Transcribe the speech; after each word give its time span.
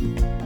When 0.00 0.43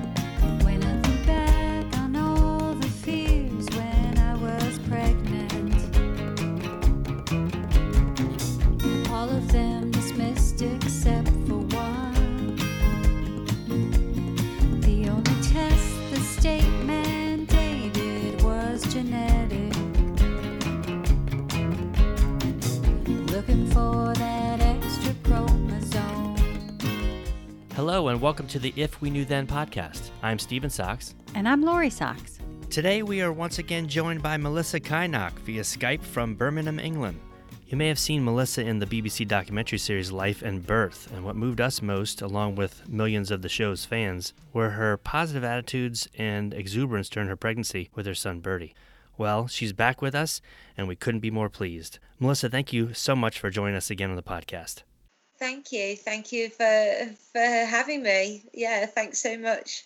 welcome 28.39 28.49
to 28.49 28.61
the 28.61 28.73
If 28.81 29.01
We 29.01 29.11
Knew 29.11 29.25
Then 29.25 29.49
podcast. 29.49 30.11
I'm 30.23 30.39
Stephen 30.39 30.71
Sachs. 30.71 31.17
And 31.35 31.49
I'm 31.49 31.61
Lori 31.61 31.91
Sachs. 31.91 32.39
Today, 32.71 33.03
we 33.03 33.21
are 33.21 33.33
once 33.33 33.59
again 33.59 33.89
joined 33.89 34.23
by 34.23 34.37
Melissa 34.37 34.79
Kynoch 34.79 35.33
via 35.41 35.63
Skype 35.63 36.03
from 36.03 36.37
Birmingham, 36.37 36.79
England. 36.79 37.19
You 37.67 37.77
may 37.77 37.89
have 37.89 37.99
seen 37.99 38.25
Melissa 38.25 38.65
in 38.65 38.79
the 38.79 38.87
BBC 38.87 39.27
documentary 39.27 39.79
series 39.79 40.13
Life 40.13 40.43
and 40.43 40.65
Birth, 40.65 41.11
and 41.13 41.25
what 41.25 41.35
moved 41.35 41.61
us 41.61 41.83
most, 41.83 42.23
along 42.23 42.55
with 42.55 42.89
millions 42.89 43.33
of 43.33 43.43
the 43.43 43.49
show's 43.49 43.85
fans, 43.85 44.35
were 44.53 44.71
her 44.71 44.97
positive 44.97 45.43
attitudes 45.43 46.07
and 46.17 46.55
exuberance 46.55 47.09
during 47.09 47.29
her 47.29 47.35
pregnancy 47.35 47.91
with 47.97 48.07
her 48.07 48.15
son 48.15 48.39
Bertie. 48.39 48.73
Well, 49.17 49.49
she's 49.49 49.73
back 49.73 50.01
with 50.01 50.15
us, 50.15 50.41
and 50.77 50.87
we 50.87 50.95
couldn't 50.95 51.23
be 51.23 51.33
more 51.33 51.49
pleased. 51.49 51.99
Melissa, 52.21 52.49
thank 52.49 52.73
you 52.73 52.95
so 52.95 53.17
much 53.17 53.41
for 53.41 53.51
joining 53.51 53.75
us 53.75 53.91
again 53.91 54.11
on 54.11 54.17
the 54.17 54.23
podcast. 54.23 54.85
Thank 55.39 55.73
you. 55.73 55.97
Thank 55.97 56.33
you 56.33 56.51
for 56.51 57.09
for 57.33 57.41
having 57.41 58.03
me. 58.03 58.45
Yeah, 58.53 58.87
thanks 58.87 59.21
so 59.21 59.39
much. 59.39 59.85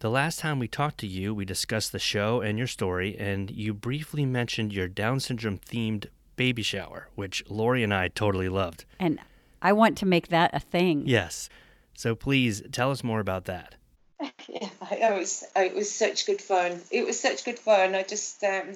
The 0.00 0.10
last 0.10 0.38
time 0.38 0.58
we 0.58 0.68
talked 0.68 0.98
to 0.98 1.06
you, 1.06 1.34
we 1.34 1.46
discussed 1.46 1.92
the 1.92 1.98
show 1.98 2.42
and 2.42 2.58
your 2.58 2.66
story, 2.66 3.16
and 3.18 3.50
you 3.50 3.72
briefly 3.72 4.26
mentioned 4.26 4.72
your 4.72 4.88
Down 4.88 5.20
syndrome 5.20 5.58
themed 5.58 6.06
baby 6.36 6.62
shower, 6.62 7.08
which 7.14 7.42
Lori 7.48 7.82
and 7.82 7.94
I 7.94 8.08
totally 8.08 8.48
loved. 8.48 8.84
And 8.98 9.18
I 9.62 9.72
want 9.72 9.96
to 9.98 10.06
make 10.06 10.28
that 10.28 10.50
a 10.52 10.60
thing. 10.60 11.04
Yes. 11.06 11.48
So 11.94 12.14
please 12.14 12.62
tell 12.70 12.90
us 12.90 13.02
more 13.02 13.20
about 13.20 13.46
that. 13.46 13.76
Yeah, 14.46 14.68
it 14.90 15.18
was 15.18 15.42
it 15.56 15.74
was 15.74 15.90
such 15.90 16.26
good 16.26 16.40
fun. 16.40 16.80
It 16.90 17.06
was 17.06 17.18
such 17.18 17.44
good 17.44 17.58
fun. 17.58 17.94
I 17.94 18.02
just 18.02 18.44
um, 18.44 18.74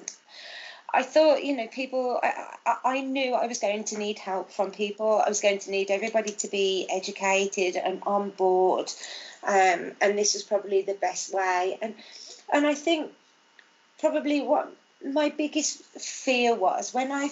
I 0.93 1.03
thought, 1.03 1.43
you 1.43 1.55
know, 1.55 1.67
people. 1.67 2.19
I, 2.21 2.55
I, 2.65 2.75
I 2.85 3.01
knew 3.01 3.33
I 3.33 3.47
was 3.47 3.59
going 3.59 3.83
to 3.85 3.97
need 3.97 4.19
help 4.19 4.51
from 4.51 4.71
people. 4.71 5.21
I 5.23 5.29
was 5.29 5.41
going 5.41 5.59
to 5.59 5.71
need 5.71 5.91
everybody 5.91 6.31
to 6.31 6.47
be 6.47 6.87
educated 6.89 7.75
and 7.75 8.01
on 8.05 8.31
board, 8.31 8.91
um, 9.43 9.91
and 10.01 10.17
this 10.17 10.33
was 10.33 10.43
probably 10.43 10.81
the 10.81 10.95
best 10.95 11.33
way. 11.33 11.77
And 11.81 11.95
and 12.51 12.65
I 12.65 12.73
think 12.73 13.11
probably 13.99 14.41
what 14.41 14.71
my 15.05 15.29
biggest 15.29 15.83
fear 15.97 16.55
was 16.55 16.93
when 16.93 17.11
I 17.11 17.29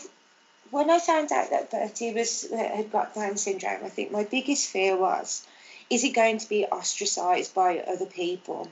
when 0.71 0.89
I 0.89 0.99
found 0.99 1.31
out 1.31 1.49
that 1.51 1.71
Bertie 1.71 2.13
was 2.13 2.49
had 2.51 2.91
got 2.91 3.15
Down 3.15 3.37
syndrome. 3.37 3.83
I 3.83 3.89
think 3.89 4.11
my 4.11 4.23
biggest 4.23 4.69
fear 4.69 4.97
was, 4.97 5.45
is 5.89 6.01
he 6.01 6.11
going 6.11 6.39
to 6.39 6.49
be 6.49 6.65
ostracised 6.65 7.53
by 7.53 7.79
other 7.79 8.05
people? 8.05 8.69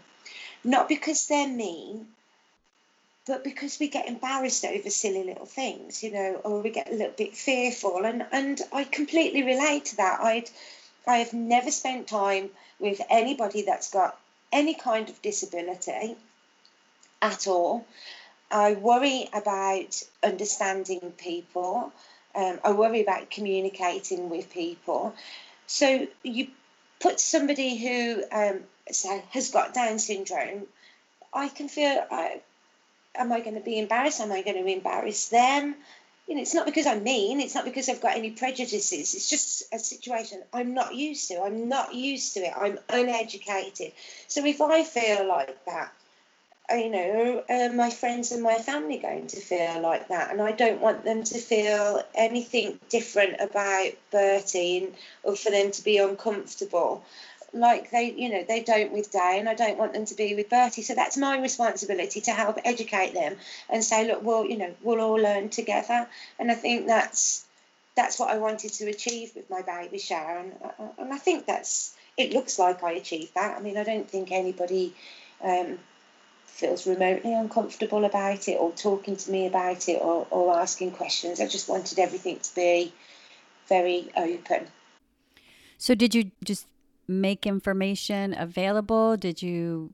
Not 0.63 0.89
because 0.89 1.27
they're 1.27 1.47
mean, 1.47 2.07
but 3.25 3.43
because 3.43 3.79
we 3.79 3.87
get 3.87 4.07
embarrassed 4.07 4.63
over 4.65 4.89
silly 4.89 5.23
little 5.23 5.45
things, 5.45 6.03
you 6.03 6.11
know, 6.11 6.41
or 6.43 6.61
we 6.61 6.69
get 6.69 6.91
a 6.91 6.95
little 6.95 7.13
bit 7.17 7.35
fearful. 7.35 8.05
And, 8.05 8.25
and 8.31 8.61
I 8.71 8.83
completely 8.83 9.43
relate 9.43 9.85
to 9.85 9.97
that. 9.97 10.19
I'd, 10.21 10.49
I 11.07 11.17
have 11.17 11.33
never 11.33 11.71
spent 11.71 12.07
time 12.07 12.49
with 12.79 13.01
anybody 13.09 13.63
that's 13.63 13.91
got 13.91 14.17
any 14.51 14.75
kind 14.75 15.09
of 15.09 15.21
disability 15.21 16.15
at 17.21 17.47
all. 17.47 17.85
I 18.51 18.73
worry 18.73 19.27
about 19.33 20.03
understanding 20.23 21.13
people. 21.17 21.91
Um, 22.35 22.59
I 22.63 22.73
worry 22.73 23.01
about 23.01 23.31
communicating 23.31 24.29
with 24.29 24.51
people. 24.51 25.15
So 25.65 26.07
you 26.21 26.49
put 26.99 27.19
somebody 27.19 27.75
who 27.75 28.23
um, 28.31 28.59
has 29.31 29.49
got 29.49 29.73
Down 29.73 29.97
syndrome, 29.97 30.67
I 31.33 31.49
can 31.49 31.67
feel, 31.67 32.05
I, 32.11 32.41
am 33.17 33.31
I 33.31 33.39
going 33.41 33.55
to 33.55 33.61
be 33.61 33.79
embarrassed? 33.79 34.21
Am 34.21 34.31
I 34.31 34.41
going 34.41 34.63
to 34.63 34.71
embarrass 34.71 35.29
them? 35.29 35.75
You 36.27 36.35
know, 36.35 36.41
it's 36.41 36.55
not 36.55 36.65
because 36.65 36.87
I'm 36.87 37.03
mean. 37.03 37.39
It's 37.39 37.53
not 37.53 37.65
because 37.65 37.87
I've 37.87 38.01
got 38.01 38.17
any 38.17 38.31
prejudices. 38.31 39.13
It's 39.13 39.29
just 39.29 39.63
a 39.73 39.77
situation 39.77 40.41
I'm 40.53 40.73
not 40.73 40.95
used 40.95 41.27
to. 41.29 41.41
I'm 41.43 41.69
not 41.69 41.93
used 41.93 42.33
to 42.33 42.39
it. 42.41 42.53
I'm 42.57 42.79
uneducated. 42.89 43.91
So 44.27 44.43
if 44.45 44.59
I 44.59 44.83
feel 44.83 45.27
like 45.27 45.65
that, 45.65 45.93
you 46.71 46.89
know, 46.89 47.43
uh, 47.47 47.69
my 47.73 47.91
friends 47.91 48.31
and 48.31 48.41
my 48.41 48.55
family 48.55 48.97
going 48.97 49.27
to 49.27 49.39
feel 49.39 49.79
like 49.81 50.07
that, 50.07 50.31
and 50.31 50.41
I 50.41 50.51
don't 50.51 50.81
want 50.81 51.03
them 51.03 51.23
to 51.23 51.37
feel 51.37 52.01
anything 52.15 52.79
different 52.89 53.39
about 53.39 53.91
Bertie, 54.11 54.87
or 55.21 55.35
for 55.35 55.51
them 55.51 55.69
to 55.71 55.83
be 55.83 55.99
uncomfortable, 55.99 57.03
like 57.55 57.89
they, 57.89 58.11
you 58.11 58.29
know, 58.29 58.43
they 58.47 58.61
don't 58.61 58.91
with 58.91 59.11
Down. 59.11 59.47
I 59.47 59.53
don't 59.53 59.77
want 59.77 59.93
them 59.93 60.05
to 60.05 60.15
be 60.15 60.35
with 60.35 60.49
Bertie, 60.49 60.81
so 60.81 60.93
that's 60.93 61.17
my 61.17 61.39
responsibility 61.39 62.21
to 62.21 62.31
help 62.31 62.59
educate 62.65 63.13
them 63.13 63.37
and 63.69 63.83
say, 63.83 64.07
look, 64.07 64.23
well, 64.23 64.45
you 64.45 64.57
know, 64.57 64.73
we'll 64.83 65.01
all 65.01 65.15
learn 65.15 65.49
together, 65.49 66.07
and 66.37 66.51
I 66.51 66.55
think 66.55 66.87
that's 66.87 67.45
that's 67.95 68.19
what 68.19 68.29
I 68.29 68.37
wanted 68.37 68.73
to 68.73 68.89
achieve 68.89 69.31
with 69.35 69.49
my 69.49 69.61
baby 69.61 69.99
shower, 69.99 70.37
and, 70.37 70.53
and 70.97 71.13
I 71.13 71.17
think 71.17 71.45
that's 71.45 71.95
it 72.17 72.33
looks 72.33 72.59
like 72.59 72.83
I 72.83 72.91
achieved 72.91 73.35
that. 73.35 73.57
I 73.57 73.61
mean, 73.61 73.77
I 73.77 73.83
don't 73.83 74.09
think 74.09 74.31
anybody. 74.31 74.93
Um, 75.41 75.79
feels 76.45 76.87
remotely 76.87 77.33
uncomfortable 77.33 78.05
about 78.05 78.47
it 78.47 78.57
or 78.57 78.71
talking 78.71 79.17
to 79.17 79.29
me 79.29 79.45
about 79.45 79.89
it 79.89 79.99
or, 80.01 80.25
or 80.31 80.57
asking 80.57 80.89
questions. 80.89 81.41
I 81.41 81.47
just 81.47 81.67
wanted 81.67 81.99
everything 81.99 82.39
to 82.39 82.55
be 82.55 82.93
very 83.67 84.09
open. 84.15 84.67
So, 85.77 85.95
did 85.95 86.15
you 86.15 86.31
just 86.45 86.65
make 87.07 87.45
information 87.45 88.35
available? 88.37 89.17
Did 89.17 89.41
you? 89.41 89.93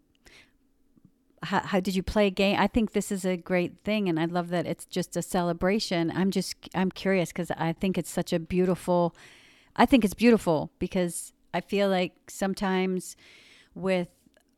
How, 1.43 1.61
how 1.61 1.79
did 1.79 1.95
you 1.95 2.03
play 2.03 2.27
a 2.27 2.31
game? 2.31 2.55
I 2.59 2.67
think 2.67 2.91
this 2.91 3.11
is 3.11 3.25
a 3.25 3.35
great 3.35 3.79
thing, 3.79 4.07
and 4.07 4.19
I 4.19 4.25
love 4.25 4.49
that 4.49 4.67
it's 4.67 4.85
just 4.85 5.17
a 5.17 5.21
celebration. 5.21 6.11
I'm 6.15 6.31
just 6.31 6.55
I'm 6.75 6.91
curious 6.91 7.29
because 7.29 7.51
I 7.51 7.73
think 7.73 7.97
it's 7.97 8.11
such 8.11 8.31
a 8.31 8.39
beautiful. 8.39 9.15
I 9.75 9.85
think 9.85 10.05
it's 10.05 10.13
beautiful 10.13 10.71
because 10.79 11.33
I 11.53 11.61
feel 11.61 11.89
like 11.89 12.13
sometimes 12.27 13.15
with 13.73 14.09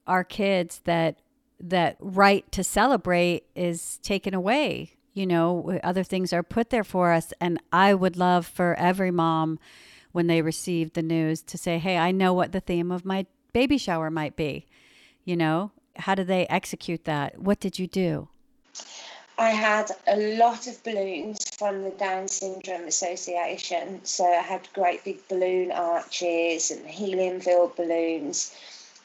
our 0.08 0.24
kids 0.24 0.81
that 0.86 1.19
that 1.59 1.96
right 2.00 2.50
to 2.52 2.63
celebrate 2.63 3.46
is 3.56 4.00
taken 4.00 4.34
away. 4.34 4.97
You 5.13 5.28
know, 5.28 5.80
other 5.84 6.03
things 6.03 6.34
are 6.34 6.44
put 6.44 6.69
there 6.69 6.84
for 6.84 7.12
us. 7.13 7.34
And 7.40 7.62
I 7.72 7.94
would 7.94 8.18
love 8.18 8.46
for 8.46 8.75
every 8.75 9.12
mom, 9.12 9.59
when 10.13 10.28
they 10.28 10.41
received 10.41 10.94
the 10.94 11.03
news, 11.03 11.41
to 11.41 11.57
say, 11.57 11.78
Hey, 11.78 11.97
I 11.97 12.12
know 12.12 12.34
what 12.34 12.53
the 12.53 12.62
theme 12.62 12.91
of 12.91 13.03
my 13.03 13.25
baby 13.51 13.78
shower 13.78 14.09
might 14.09 14.35
be. 14.38 14.66
You 15.25 15.35
know, 15.35 15.72
how 15.97 16.16
do 16.16 16.24
they 16.24 16.47
execute 16.47 17.03
that? 17.03 17.40
What 17.40 17.59
did 17.59 17.78
you 17.78 17.88
do? 17.88 18.29
I 19.38 19.50
had 19.50 19.91
a 20.07 20.38
lot 20.38 20.68
of 20.68 20.84
balloons 20.84 21.50
from 21.56 21.84
the 21.84 21.90
Down 21.90 22.28
Syndrome 22.28 22.88
Association. 22.88 24.00
So 24.03 24.25
I 24.25 24.41
had 24.41 24.68
great 24.74 25.03
big 25.03 25.28
balloon 25.28 25.72
arches 25.72 26.69
and 26.69 26.85
helium 26.85 27.40
filled 27.40 27.75
balloons. 27.75 28.56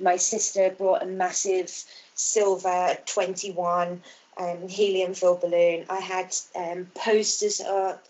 My 0.01 0.17
sister 0.17 0.71
brought 0.71 1.03
a 1.03 1.07
massive 1.07 1.73
silver 2.15 2.99
21 3.07 4.03
um, 4.37 4.69
helium 4.69 5.15
filled 5.15 5.41
balloon. 5.41 5.87
I 5.89 6.01
had 6.01 6.35
um, 6.55 6.91
posters 6.95 7.61
up. 7.61 8.07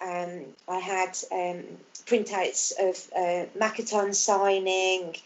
Um, 0.00 0.44
I 0.68 0.78
had 0.78 1.16
um, 1.32 1.64
printouts 2.06 2.72
of 2.78 3.10
uh, 3.16 3.46
Makaton 3.58 4.14
signing. 4.14 5.16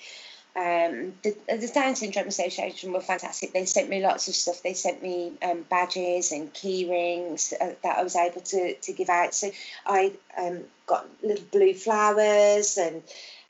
Um, 0.56 1.14
the, 1.22 1.36
the 1.48 1.70
Down 1.72 1.94
Syndrome 1.94 2.28
Association 2.28 2.93
were 2.93 3.00
fantastic. 3.00 3.52
They 3.52 3.67
sent 3.67 3.88
me 3.88 4.02
lots 4.02 4.28
of 4.28 4.34
stuff. 4.34 4.62
They 4.62 4.75
sent 4.75 5.02
me 5.02 5.32
um, 5.43 5.64
badges 5.69 6.32
and 6.32 6.52
key 6.52 6.88
rings 6.90 7.55
uh, 7.61 7.75
that 7.82 7.99
I 7.99 8.02
was 8.02 8.17
able 8.17 8.40
to, 8.40 8.75
to 8.75 8.93
give 8.93 9.08
out. 9.08 9.34
So 9.34 9.50
I 9.87 10.12
um, 10.37 10.64
got 10.87 11.06
little 11.22 11.44
blue 11.52 11.75
flowers 11.75 12.78
and 12.78 13.02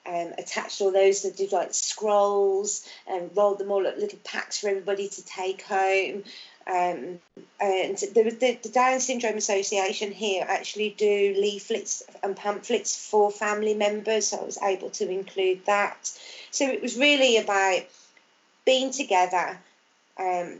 um, 0.06 0.34
attached 0.38 0.81
all 0.81 0.93
those 0.93 1.20
to 1.20 1.31
do 1.31 1.49
like 1.52 1.72
scrolls 1.75 2.87
and 3.06 3.31
rolled 3.34 3.58
them 3.58 3.70
all 3.70 3.87
up 3.87 3.96
little 3.96 4.19
packs 4.25 4.61
for 4.61 4.69
everybody 4.69 5.08
to 5.08 5.25
take 5.25 5.62
home. 5.62 6.25
Um, 6.70 7.19
and 7.61 7.96
the, 7.96 8.37
the, 8.38 8.58
the, 8.62 8.69
Down 8.69 9.00
Syndrome 9.00 9.37
Association 9.37 10.12
here 10.12 10.46
actually 10.49 10.90
do 10.90 11.34
leaflets 11.37 12.02
and 12.22 12.37
pamphlets 12.37 13.08
for 13.08 13.31
family 13.32 13.75
members, 13.75 14.28
so 14.28 14.38
I 14.38 14.44
was 14.44 14.62
able 14.62 14.90
to 14.90 15.11
include 15.11 15.67
that. 15.67 16.12
So 16.52 16.67
it 16.67 16.81
was 16.81 16.96
really 16.96 17.38
about 17.38 17.82
being 18.64 18.93
together, 18.93 19.58
um, 20.19 20.58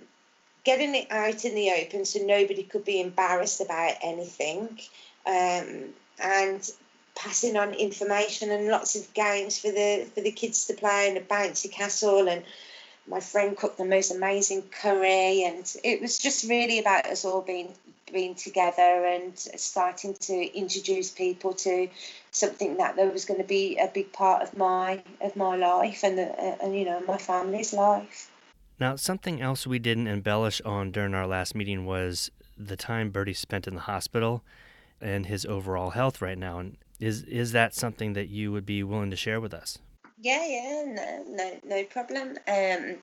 getting 0.65 0.97
it 0.97 1.13
out 1.13 1.45
in 1.45 1.55
the 1.55 1.71
open 1.81 2.05
so 2.05 2.19
nobody 2.25 2.65
could 2.65 2.85
be 2.85 3.01
embarrassed 3.01 3.61
about 3.61 3.95
anything, 4.03 4.81
um, 5.27 5.91
and 6.19 6.71
passing 7.15 7.57
on 7.57 7.75
information 7.75 8.51
and 8.51 8.67
lots 8.67 8.97
of 8.97 9.13
games 9.15 9.59
for 9.59 9.71
the 9.71 10.07
for 10.15 10.23
the 10.23 10.33
kids 10.33 10.67
to 10.67 10.75
play 10.75 11.09
and 11.09 11.19
a 11.19 11.21
bouncy 11.21 11.71
castle 11.71 12.29
and 12.29 12.43
my 13.11 13.21
friend 13.21 13.57
cooked 13.57 13.77
the 13.77 13.85
most 13.85 14.13
amazing 14.13 14.63
curry 14.71 15.43
and 15.45 15.77
it 15.83 16.01
was 16.01 16.17
just 16.17 16.49
really 16.49 16.79
about 16.79 17.05
us 17.07 17.25
all 17.25 17.43
being 17.43 17.75
being 18.13 18.35
together 18.35 19.05
and 19.05 19.39
starting 19.39 20.15
to 20.15 20.57
introduce 20.57 21.11
people 21.11 21.53
to 21.53 21.89
something 22.31 22.77
that 22.77 22.97
there 22.97 23.11
was 23.11 23.25
going 23.25 23.41
to 23.41 23.47
be 23.47 23.77
a 23.79 23.89
big 23.89 24.13
part 24.13 24.43
of 24.43 24.57
my 24.57 25.03
of 25.21 25.37
my 25.37 25.57
life 25.57 26.03
and 26.05 26.19
the, 26.19 26.63
and 26.63 26.77
you 26.77 26.85
know 26.85 27.01
my 27.07 27.17
family's 27.17 27.73
life. 27.73 28.31
Now 28.79 28.97
something 28.97 29.41
else 29.41 29.67
we 29.67 29.79
didn't 29.79 30.07
embellish 30.07 30.61
on 30.63 30.91
during 30.91 31.15
our 31.15 31.27
last 31.27 31.55
meeting 31.55 31.85
was 31.85 32.31
the 32.57 32.77
time 32.77 33.11
Bertie 33.11 33.35
spent 33.35 33.67
in 33.67 33.75
the 33.75 33.83
hospital 33.83 34.43
and 35.01 35.27
his 35.27 35.45
overall 35.47 35.91
health 35.91 36.21
right 36.21 36.39
now 36.39 36.59
and 36.59 36.77
is 36.99 37.23
is 37.25 37.53
that 37.53 37.75
something 37.75 38.13
that 38.13 38.29
you 38.29 38.53
would 38.53 38.67
be 38.67 38.83
willing 38.83 39.11
to 39.11 39.17
share 39.17 39.41
with 39.41 39.55
us 39.55 39.79
yeah, 40.21 40.47
yeah, 40.47 40.85
no, 40.87 41.25
no, 41.29 41.59
no 41.65 41.85
problem. 41.85 42.39
Um, 42.47 42.97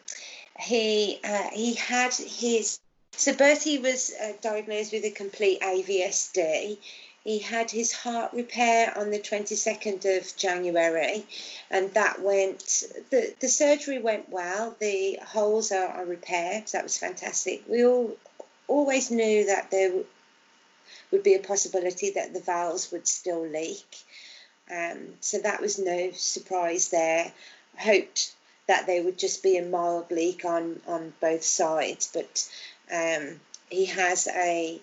he 0.59 1.19
uh, 1.23 1.49
he 1.51 1.73
had 1.73 2.13
his 2.13 2.79
so 3.11 3.33
Bertie 3.33 3.79
was 3.79 4.13
uh, 4.13 4.33
diagnosed 4.41 4.93
with 4.93 5.03
a 5.03 5.09
complete 5.09 5.61
AVSD. 5.61 6.77
He 7.23 7.39
had 7.39 7.71
his 7.71 7.91
heart 7.91 8.31
repair 8.31 8.95
on 8.97 9.09
the 9.09 9.19
22nd 9.19 10.17
of 10.17 10.37
January, 10.37 11.25
and 11.69 11.93
that 11.95 12.21
went, 12.21 12.83
the, 13.09 13.33
the 13.39 13.49
surgery 13.49 13.99
went 13.99 14.29
well. 14.29 14.75
The 14.79 15.19
holes 15.25 15.71
are, 15.71 15.87
are 15.87 16.05
repaired. 16.05 16.67
That 16.67 16.83
was 16.83 16.97
fantastic. 16.97 17.63
We 17.67 17.83
all 17.83 18.15
always 18.67 19.09
knew 19.09 19.47
that 19.47 19.71
there 19.71 19.91
would 21.11 21.23
be 21.23 21.33
a 21.33 21.39
possibility 21.39 22.11
that 22.11 22.33
the 22.33 22.39
valves 22.39 22.91
would 22.91 23.07
still 23.07 23.45
leak. 23.45 23.85
Um, 24.71 25.13
so 25.21 25.39
that 25.39 25.61
was 25.61 25.79
no 25.79 26.11
surprise 26.11 26.89
there. 26.89 27.31
I 27.77 27.81
hoped 27.81 28.33
that 28.67 28.85
they 28.85 29.01
would 29.01 29.17
just 29.17 29.43
be 29.43 29.57
a 29.57 29.65
mild 29.65 30.11
leak 30.11 30.43
on, 30.45 30.81
on 30.87 31.13
both 31.21 31.43
sides, 31.43 32.09
but 32.13 32.49
um, 32.91 33.39
he 33.69 33.85
has 33.85 34.27
a 34.27 34.79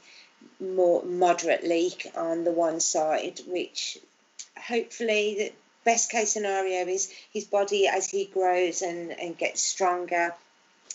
more 0.61 1.03
moderate 1.05 1.65
leak 1.65 2.11
on 2.17 2.45
the 2.45 2.53
one 2.53 2.81
side, 2.81 3.41
which 3.47 3.99
hopefully 4.57 5.35
the 5.39 5.53
best 5.85 6.11
case 6.11 6.33
scenario 6.33 6.87
is 6.87 7.13
his 7.33 7.45
body 7.45 7.87
as 7.87 8.09
he 8.09 8.25
grows 8.25 8.83
and, 8.83 9.13
and 9.13 9.37
gets 9.37 9.61
stronger, 9.61 10.35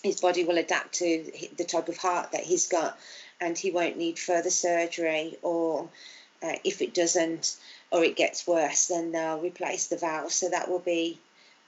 his 0.03 0.19
body 0.19 0.43
will 0.43 0.57
adapt 0.57 0.93
to 0.95 1.31
the 1.57 1.65
type 1.65 1.89
of 1.89 1.97
heart 1.97 2.31
that 2.31 2.43
he's 2.43 2.67
got 2.67 2.97
and 3.41 3.57
he 3.57 3.71
won't 3.71 3.97
need 3.97 4.17
further 4.17 4.49
surgery 4.49 5.37
or 5.41 5.89
uh, 6.41 6.55
if 6.63 6.81
it 6.81 6.93
doesn't 6.93 7.57
or 7.91 8.03
it 8.03 8.15
gets 8.15 8.45
worse, 8.45 8.87
then 8.87 9.11
they'll 9.11 9.39
replace 9.39 9.87
the 9.87 9.97
valve. 9.97 10.31
So 10.31 10.49
that 10.49 10.69
will 10.69 10.79
be 10.79 11.19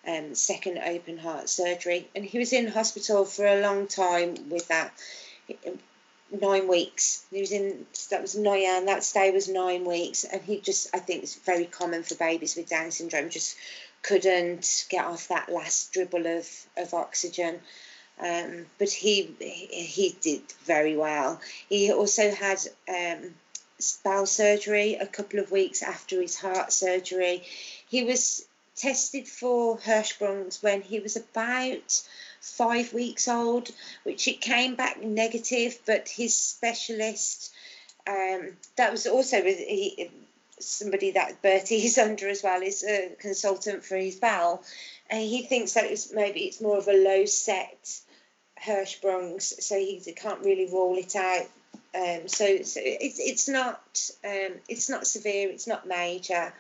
um, 0.08 0.36
second 0.36 0.80
open 0.80 1.18
heart 1.18 1.50
surgery. 1.50 2.10
And 2.16 2.24
he 2.24 2.40
was 2.40 2.54
in 2.54 2.68
hospital 2.68 3.26
for 3.26 3.46
a 3.46 3.62
long 3.62 3.88
time 3.88 4.50
with 4.50 4.68
that. 4.68 4.94
Nine 6.40 6.70
weeks. 6.70 7.26
He 7.30 7.42
was 7.42 7.52
in 7.52 7.86
that 8.10 8.22
was 8.22 8.38
nine 8.38 8.86
that 8.86 9.04
stay 9.04 9.32
was 9.32 9.50
nine 9.50 9.84
weeks 9.84 10.24
and 10.24 10.42
he 10.42 10.62
just 10.62 10.88
I 10.96 11.00
think 11.00 11.24
it's 11.24 11.36
very 11.36 11.66
common 11.66 12.04
for 12.04 12.16
babies 12.16 12.56
with 12.56 12.70
Down 12.70 12.92
syndrome, 12.92 13.30
just 13.30 13.58
couldn't 14.02 14.86
get 14.90 15.04
off 15.04 15.28
that 15.28 15.52
last 15.52 15.92
dribble 15.92 16.26
of, 16.26 16.48
of 16.78 16.94
oxygen. 16.94 17.60
Um, 18.20 18.66
but 18.78 18.90
he 18.90 19.36
he 19.40 20.16
did 20.22 20.44
very 20.64 20.96
well. 20.96 21.42
He 21.68 21.92
also 21.92 22.32
had 22.32 22.60
um, 22.88 23.34
bowel 24.04 24.26
surgery 24.26 24.96
a 24.96 25.08
couple 25.08 25.40
of 25.40 25.52
weeks 25.52 25.84
after 25.84 26.22
his 26.22 26.38
heart 26.38 26.72
surgery. 26.72 27.44
He 27.90 28.04
was 28.04 28.46
tested 28.76 29.28
for 29.28 29.78
Hirschsprung's 29.78 30.64
when 30.64 30.82
he 30.82 31.00
was 31.00 31.16
about 31.16 32.02
five 32.40 32.94
weeks 32.94 33.28
old, 33.28 33.70
which 34.04 34.28
it 34.28 34.42
came 34.42 34.76
back 34.76 35.02
negative, 35.02 35.78
but 35.86 36.10
his 36.10 36.36
specialist, 36.36 37.54
um, 38.08 38.58
that 38.78 38.92
was 38.92 39.06
also 39.08 39.42
he, 39.44 40.10
somebody 40.60 41.12
that 41.12 41.42
Bertie 41.42 41.86
is 41.86 41.98
under 41.98 42.28
as 42.28 42.44
well, 42.44 42.62
is 42.62 42.84
a 42.84 43.16
consultant 43.20 43.84
for 43.84 43.98
his 43.98 44.16
bowel. 44.16 44.64
And 45.10 45.22
he 45.22 45.44
thinks 45.44 45.74
that 45.74 45.86
it's 45.86 46.12
maybe 46.12 46.42
it's 46.42 46.62
more 46.62 46.78
of 46.78 46.88
a 46.88 46.94
low 46.94 47.26
set 47.26 48.02
Hirschsprung's, 48.62 49.66
so 49.66 49.76
he 49.78 50.00
can't 50.16 50.42
really 50.42 50.68
rule 50.72 50.98
it 50.98 51.16
out 51.16 51.48
um, 51.94 52.28
so, 52.28 52.62
so 52.62 52.80
it's 52.84 53.20
it's 53.20 53.50
not 53.50 53.82
um, 54.24 54.54
it's 54.70 54.90
not 54.90 55.06
severe. 55.06 55.50
It's 55.50 55.68
not 55.68 55.88
major. 55.88 56.54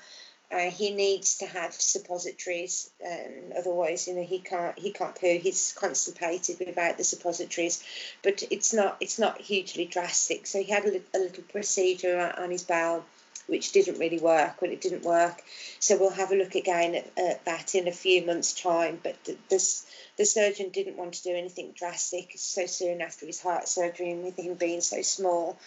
Uh, 0.51 0.69
he 0.69 0.93
needs 0.93 1.37
to 1.37 1.45
have 1.45 1.73
suppositories, 1.73 2.89
um, 3.05 3.53
otherwise, 3.57 4.05
you 4.05 4.15
know, 4.15 4.23
he 4.23 4.39
can't 4.39 4.77
he 4.77 4.91
can't 4.91 5.15
poo. 5.15 5.39
He's 5.41 5.73
constipated 5.77 6.59
without 6.59 6.97
the 6.97 7.05
suppositories, 7.05 7.81
but 8.21 8.43
it's 8.51 8.73
not 8.73 8.97
it's 8.99 9.17
not 9.17 9.39
hugely 9.39 9.85
drastic. 9.85 10.45
So 10.45 10.61
he 10.61 10.69
had 10.69 10.85
a, 10.85 11.01
a 11.15 11.19
little 11.19 11.43
procedure 11.45 12.33
on 12.37 12.51
his 12.51 12.63
bowel 12.63 13.05
which 13.51 13.73
didn't 13.73 13.99
really 13.99 14.17
work 14.17 14.61
when 14.61 14.71
it 14.71 14.79
didn't 14.79 15.03
work. 15.03 15.43
So 15.79 15.97
we'll 15.97 16.11
have 16.11 16.31
a 16.31 16.35
look 16.35 16.55
again 16.55 16.95
at, 16.95 17.11
at 17.17 17.43
that 17.43 17.75
in 17.75 17.89
a 17.89 17.91
few 17.91 18.25
months' 18.25 18.53
time. 18.53 18.97
But 19.03 19.17
this, 19.49 19.85
the 20.17 20.23
surgeon 20.23 20.69
didn't 20.69 20.95
want 20.95 21.15
to 21.15 21.23
do 21.23 21.35
anything 21.35 21.73
drastic 21.75 22.31
so 22.37 22.65
soon 22.65 23.01
after 23.01 23.25
his 23.25 23.41
heart 23.41 23.67
surgery 23.67 24.11
and 24.11 24.23
with 24.23 24.37
him 24.37 24.53
being 24.53 24.79
so 24.79 25.01
small. 25.01 25.59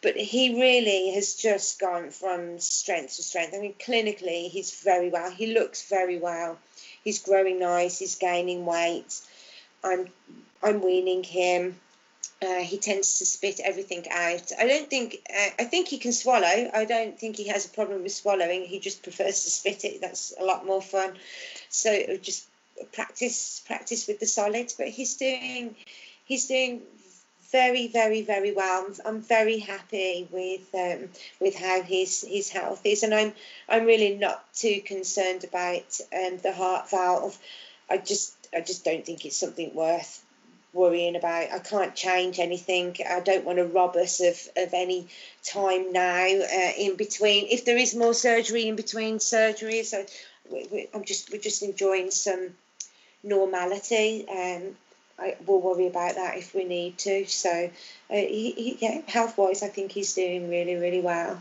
But 0.00 0.16
he 0.16 0.58
really 0.58 1.12
has 1.14 1.34
just 1.34 1.78
gone 1.78 2.10
from 2.10 2.58
strength 2.58 3.16
to 3.16 3.22
strength. 3.22 3.54
I 3.54 3.60
mean, 3.60 3.74
clinically, 3.74 4.48
he's 4.48 4.80
very 4.80 5.10
well. 5.10 5.30
He 5.30 5.52
looks 5.52 5.86
very 5.90 6.18
well. 6.18 6.58
He's 7.04 7.20
growing 7.20 7.60
nice. 7.60 7.98
He's 7.98 8.14
gaining 8.14 8.64
weight. 8.64 9.20
I'm 9.84 10.08
I'm 10.62 10.82
weaning 10.82 11.24
him. 11.24 11.78
Uh, 12.42 12.60
he 12.60 12.76
tends 12.76 13.18
to 13.18 13.26
spit 13.26 13.60
everything 13.60 14.04
out. 14.10 14.50
I 14.58 14.66
don't 14.66 14.90
think. 14.90 15.18
Uh, 15.30 15.50
I 15.60 15.64
think 15.64 15.88
he 15.88 15.98
can 15.98 16.12
swallow. 16.12 16.70
I 16.74 16.84
don't 16.84 17.18
think 17.18 17.36
he 17.36 17.48
has 17.48 17.66
a 17.66 17.68
problem 17.68 18.02
with 18.02 18.12
swallowing. 18.12 18.64
He 18.64 18.80
just 18.80 19.02
prefers 19.02 19.44
to 19.44 19.50
spit 19.50 19.84
it. 19.84 20.00
That's 20.00 20.34
a 20.38 20.44
lot 20.44 20.66
more 20.66 20.82
fun. 20.82 21.12
So 21.68 22.16
just 22.16 22.46
practice, 22.92 23.62
practice 23.66 24.08
with 24.08 24.18
the 24.18 24.26
solids. 24.26 24.74
But 24.74 24.88
he's 24.88 25.14
doing, 25.14 25.76
he's 26.24 26.46
doing 26.46 26.82
very, 27.52 27.86
very, 27.86 28.22
very 28.22 28.52
well. 28.52 28.86
I'm, 28.88 28.94
I'm 29.06 29.20
very 29.20 29.58
happy 29.58 30.26
with 30.30 30.74
um, 30.74 31.10
with 31.40 31.54
how 31.54 31.82
his 31.82 32.22
his 32.28 32.48
health 32.48 32.80
is, 32.84 33.04
and 33.04 33.14
I'm 33.14 33.34
I'm 33.68 33.84
really 33.84 34.16
not 34.16 34.52
too 34.52 34.80
concerned 34.80 35.44
about 35.44 36.00
um, 36.12 36.38
the 36.38 36.52
heart 36.52 36.90
valve. 36.90 37.38
I 37.88 37.98
just 37.98 38.34
I 38.52 38.62
just 38.62 38.84
don't 38.84 39.04
think 39.04 39.24
it's 39.24 39.36
something 39.36 39.74
worth 39.74 40.21
worrying 40.72 41.16
about. 41.16 41.52
I 41.52 41.58
can't 41.58 41.94
change 41.94 42.38
anything. 42.38 42.96
I 43.08 43.20
don't 43.20 43.44
want 43.44 43.58
to 43.58 43.64
rob 43.64 43.96
us 43.96 44.20
of, 44.20 44.48
of 44.56 44.74
any 44.74 45.08
time 45.44 45.92
now 45.92 46.24
uh, 46.24 46.72
in 46.78 46.96
between. 46.96 47.46
If 47.50 47.64
there 47.64 47.76
is 47.76 47.94
more 47.94 48.14
surgery 48.14 48.68
in 48.68 48.76
between 48.76 49.18
surgeries, 49.18 49.94
I, 49.94 50.06
we, 50.50 50.66
we, 50.70 50.88
I'm 50.94 51.04
just 51.04 51.30
we're 51.30 51.40
just 51.40 51.62
enjoying 51.62 52.10
some 52.10 52.54
normality. 53.22 54.26
Um, 54.28 54.76
I, 55.18 55.36
we'll 55.46 55.60
worry 55.60 55.86
about 55.86 56.14
that 56.16 56.38
if 56.38 56.54
we 56.54 56.64
need 56.64 56.98
to. 56.98 57.26
So, 57.26 57.70
uh, 58.10 58.14
he, 58.14 58.52
he, 58.52 58.78
yeah, 58.80 59.02
health 59.06 59.36
wise, 59.38 59.62
I 59.62 59.68
think 59.68 59.92
he's 59.92 60.14
doing 60.14 60.48
really, 60.48 60.74
really 60.74 61.00
well. 61.00 61.40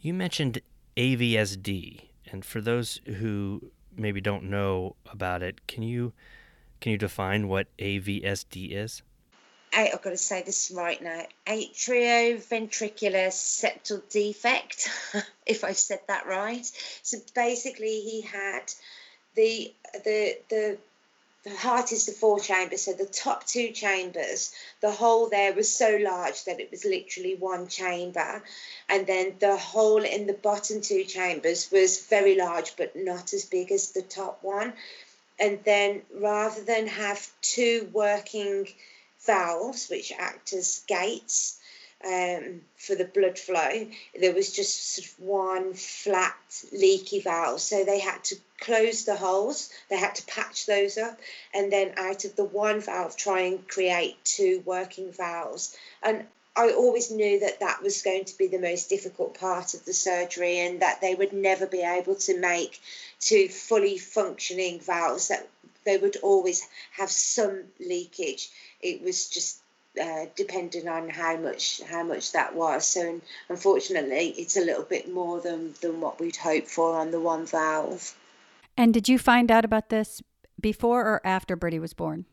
You 0.00 0.14
mentioned 0.14 0.60
AVSD, 0.96 2.02
and 2.30 2.44
for 2.44 2.60
those 2.60 3.00
who 3.06 3.70
maybe 3.96 4.20
don't 4.20 4.44
know 4.44 4.96
about 5.10 5.42
it, 5.42 5.66
can 5.66 5.82
you 5.82 6.12
can 6.80 6.92
you 6.92 6.98
define 6.98 7.48
what 7.48 7.66
AVSD 7.78 8.72
is? 8.72 9.02
I, 9.72 9.90
have 9.92 10.02
got 10.02 10.10
to 10.10 10.16
say 10.16 10.42
this 10.42 10.72
right 10.74 11.02
now. 11.02 11.26
Atrioventricular 11.46 13.28
septal 13.28 14.08
defect, 14.08 14.88
if 15.46 15.64
I've 15.64 15.76
said 15.76 16.00
that 16.08 16.26
right. 16.26 16.64
So 17.02 17.18
basically, 17.34 18.00
he 18.00 18.22
had 18.22 18.72
the 19.34 19.74
the 20.04 20.38
the 20.48 20.78
the 21.44 21.54
heart 21.54 21.92
is 21.92 22.06
the 22.06 22.12
four 22.12 22.40
chambers, 22.40 22.82
so 22.82 22.92
the 22.92 23.06
top 23.06 23.46
two 23.46 23.70
chambers, 23.70 24.52
the 24.80 24.90
hole 24.90 25.28
there 25.28 25.52
was 25.52 25.72
so 25.72 25.96
large 26.00 26.42
that 26.44 26.58
it 26.58 26.72
was 26.72 26.84
literally 26.84 27.36
one 27.36 27.68
chamber. 27.68 28.42
And 28.88 29.06
then 29.06 29.36
the 29.38 29.56
hole 29.56 30.02
in 30.02 30.26
the 30.26 30.32
bottom 30.32 30.80
two 30.80 31.04
chambers 31.04 31.70
was 31.70 32.04
very 32.06 32.34
large, 32.34 32.74
but 32.76 32.96
not 32.96 33.32
as 33.32 33.44
big 33.44 33.70
as 33.70 33.92
the 33.92 34.02
top 34.02 34.42
one 34.42 34.72
and 35.38 35.60
then 35.64 36.02
rather 36.14 36.62
than 36.62 36.86
have 36.86 37.28
two 37.40 37.88
working 37.92 38.68
valves 39.26 39.88
which 39.88 40.12
act 40.16 40.52
as 40.52 40.82
gates 40.86 41.58
um, 42.04 42.60
for 42.76 42.94
the 42.94 43.04
blood 43.04 43.38
flow, 43.38 43.86
there 44.20 44.34
was 44.34 44.54
just 44.54 44.94
sort 44.94 45.06
of 45.06 45.20
one 45.20 45.74
flat 45.74 46.36
leaky 46.72 47.20
valve. 47.20 47.60
So 47.60 47.84
they 47.84 47.98
had 47.98 48.22
to 48.24 48.36
close 48.60 49.04
the 49.04 49.16
holes, 49.16 49.70
they 49.88 49.96
had 49.96 50.14
to 50.16 50.26
patch 50.26 50.66
those 50.66 50.98
up, 50.98 51.18
and 51.54 51.72
then 51.72 51.94
out 51.96 52.24
of 52.24 52.36
the 52.36 52.44
one 52.44 52.80
valve, 52.80 53.16
try 53.16 53.40
and 53.40 53.66
create 53.66 54.22
two 54.24 54.62
working 54.64 55.10
valves. 55.10 55.76
And 56.02 56.26
I 56.56 56.70
always 56.70 57.10
knew 57.10 57.40
that 57.40 57.60
that 57.60 57.82
was 57.82 58.02
going 58.02 58.24
to 58.24 58.38
be 58.38 58.46
the 58.46 58.58
most 58.58 58.88
difficult 58.88 59.38
part 59.38 59.74
of 59.74 59.84
the 59.84 59.92
surgery, 59.92 60.58
and 60.58 60.80
that 60.80 61.00
they 61.00 61.14
would 61.14 61.32
never 61.32 61.66
be 61.66 61.82
able 61.82 62.14
to 62.14 62.38
make 62.38 62.80
two 63.20 63.48
fully 63.48 63.98
functioning 63.98 64.80
valves. 64.80 65.28
That 65.28 65.48
they 65.84 65.98
would 65.98 66.16
always 66.22 66.66
have 66.92 67.10
some 67.10 67.64
leakage. 67.78 68.48
It 68.80 69.02
was 69.02 69.28
just 69.28 69.60
uh, 70.00 70.26
depending 70.34 70.88
on 70.88 71.08
how 71.08 71.36
much 71.36 71.82
how 71.82 72.02
much 72.02 72.32
that 72.32 72.54
was. 72.54 72.86
So 72.86 73.20
unfortunately, 73.48 74.34
it's 74.36 74.56
a 74.56 74.64
little 74.64 74.84
bit 74.84 75.12
more 75.12 75.40
than 75.40 75.74
than 75.80 76.00
what 76.00 76.20
we'd 76.20 76.36
hoped 76.36 76.68
for 76.68 76.96
on 76.96 77.10
the 77.10 77.20
one 77.20 77.46
valve. 77.46 78.14
And 78.76 78.92
did 78.92 79.08
you 79.08 79.18
find 79.18 79.50
out 79.50 79.64
about 79.64 79.88
this 79.88 80.22
before 80.60 81.02
or 81.02 81.20
after 81.24 81.56
Bertie 81.56 81.78
was 81.78 81.94
born? 81.94 82.26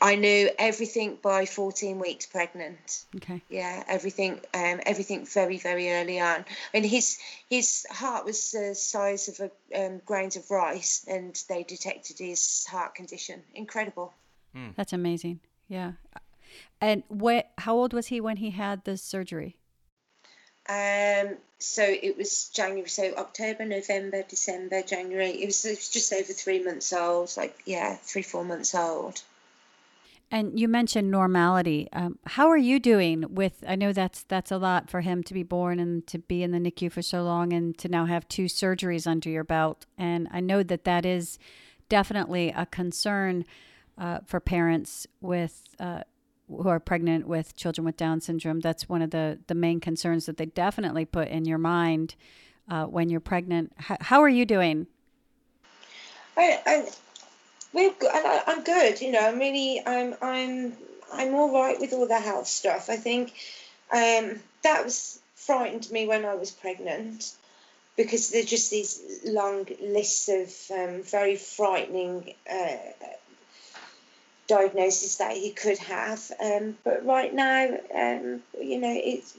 I 0.00 0.14
knew 0.14 0.50
everything 0.58 1.18
by 1.20 1.46
14 1.46 1.98
weeks 1.98 2.26
pregnant. 2.26 3.04
Okay. 3.16 3.42
Yeah, 3.48 3.82
everything, 3.88 4.40
um, 4.54 4.80
everything 4.86 5.26
very, 5.26 5.58
very 5.58 5.92
early 5.92 6.20
on. 6.20 6.44
And 6.72 6.84
his 6.84 7.18
his 7.50 7.86
heart 7.90 8.24
was 8.24 8.52
the 8.52 8.74
size 8.74 9.28
of 9.28 9.50
a 9.74 9.86
um, 9.86 10.00
grains 10.06 10.36
of 10.36 10.50
rice, 10.50 11.04
and 11.08 11.40
they 11.48 11.64
detected 11.64 12.18
his 12.18 12.64
heart 12.66 12.94
condition. 12.94 13.42
Incredible. 13.54 14.12
That's 14.76 14.92
amazing. 14.92 15.40
Yeah. 15.68 15.92
And 16.80 17.02
what? 17.08 17.50
How 17.58 17.74
old 17.74 17.92
was 17.92 18.08
he 18.08 18.20
when 18.20 18.38
he 18.38 18.50
had 18.50 18.84
the 18.84 18.96
surgery? 18.96 19.56
Um, 20.68 21.36
so 21.58 21.82
it 21.82 22.16
was 22.16 22.50
January, 22.50 22.88
so 22.88 23.14
October, 23.16 23.64
November, 23.64 24.22
December, 24.22 24.82
January. 24.82 25.30
It 25.30 25.46
was, 25.46 25.64
it 25.64 25.78
was 25.78 25.88
just 25.88 26.12
over 26.12 26.32
three 26.32 26.62
months 26.62 26.92
old, 26.92 27.32
like 27.36 27.58
yeah, 27.64 27.96
three, 27.96 28.22
four 28.22 28.44
months 28.44 28.74
old. 28.74 29.22
And 30.30 30.60
you 30.60 30.68
mentioned 30.68 31.10
normality. 31.10 31.88
Um, 31.92 32.18
how 32.26 32.48
are 32.48 32.58
you 32.58 32.78
doing 32.78 33.24
with? 33.30 33.64
I 33.66 33.76
know 33.76 33.94
that's 33.94 34.24
that's 34.24 34.50
a 34.50 34.58
lot 34.58 34.90
for 34.90 35.00
him 35.00 35.22
to 35.22 35.32
be 35.32 35.42
born 35.42 35.80
and 35.80 36.06
to 36.06 36.18
be 36.18 36.42
in 36.42 36.50
the 36.50 36.58
NICU 36.58 36.92
for 36.92 37.00
so 37.00 37.22
long, 37.22 37.52
and 37.52 37.76
to 37.78 37.88
now 37.88 38.04
have 38.04 38.28
two 38.28 38.44
surgeries 38.44 39.06
under 39.06 39.30
your 39.30 39.44
belt. 39.44 39.86
And 39.96 40.28
I 40.30 40.40
know 40.40 40.62
that 40.62 40.84
that 40.84 41.06
is 41.06 41.38
definitely 41.88 42.50
a 42.50 42.66
concern 42.66 43.46
uh, 43.96 44.18
for 44.26 44.38
parents 44.38 45.06
with 45.22 45.74
uh, 45.80 46.02
who 46.46 46.68
are 46.68 46.80
pregnant 46.80 47.26
with 47.26 47.56
children 47.56 47.86
with 47.86 47.96
Down 47.96 48.20
syndrome. 48.20 48.60
That's 48.60 48.86
one 48.86 49.00
of 49.00 49.10
the 49.10 49.38
the 49.46 49.54
main 49.54 49.80
concerns 49.80 50.26
that 50.26 50.36
they 50.36 50.46
definitely 50.46 51.06
put 51.06 51.28
in 51.28 51.46
your 51.46 51.58
mind 51.58 52.16
uh, 52.68 52.84
when 52.84 53.08
you're 53.08 53.20
pregnant. 53.20 53.72
H- 53.90 53.98
how 54.02 54.20
are 54.20 54.28
you 54.28 54.44
doing? 54.44 54.88
I, 56.36 56.60
I 56.66 56.88
we're 57.72 57.92
good. 57.92 58.10
I, 58.12 58.42
I'm 58.46 58.64
good. 58.64 59.00
You 59.00 59.12
know, 59.12 59.20
I'm 59.20 59.38
really, 59.38 59.82
I'm, 59.84 60.14
I'm, 60.22 60.72
I'm 61.12 61.34
all 61.34 61.52
right 61.52 61.78
with 61.80 61.92
all 61.92 62.06
the 62.06 62.20
health 62.20 62.46
stuff. 62.46 62.88
I 62.90 62.96
think 62.96 63.32
um, 63.92 64.40
that 64.62 64.84
was 64.84 65.20
frightened 65.34 65.90
me 65.90 66.06
when 66.06 66.24
I 66.24 66.34
was 66.34 66.50
pregnant 66.50 67.32
because 67.96 68.30
there's 68.30 68.46
just 68.46 68.70
these 68.70 69.20
long 69.24 69.66
lists 69.82 70.28
of 70.28 70.78
um, 70.78 71.02
very 71.02 71.36
frightening 71.36 72.34
uh, 72.50 72.76
diagnoses 74.46 75.18
that 75.18 75.36
he 75.36 75.50
could 75.50 75.78
have. 75.78 76.30
Um, 76.40 76.76
but 76.84 77.04
right 77.04 77.32
now, 77.32 77.66
um, 77.94 78.42
you 78.60 78.78
know, 78.80 78.94
it's 78.94 79.36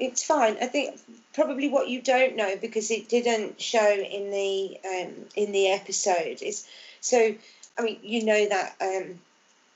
it's 0.00 0.22
fine. 0.22 0.56
I 0.60 0.66
think 0.66 0.98
probably 1.34 1.68
what 1.68 1.88
you 1.88 2.00
don't 2.00 2.36
know 2.36 2.56
because 2.60 2.90
it 2.90 3.08
didn't 3.08 3.60
show 3.60 3.92
in 3.92 4.30
the 4.30 4.78
um, 4.84 5.14
in 5.36 5.52
the 5.52 5.70
episode 5.70 6.42
is 6.42 6.66
so. 7.00 7.34
I 7.78 7.82
mean, 7.82 7.98
you 8.02 8.24
know 8.24 8.48
that 8.48 8.74
um, 8.80 9.20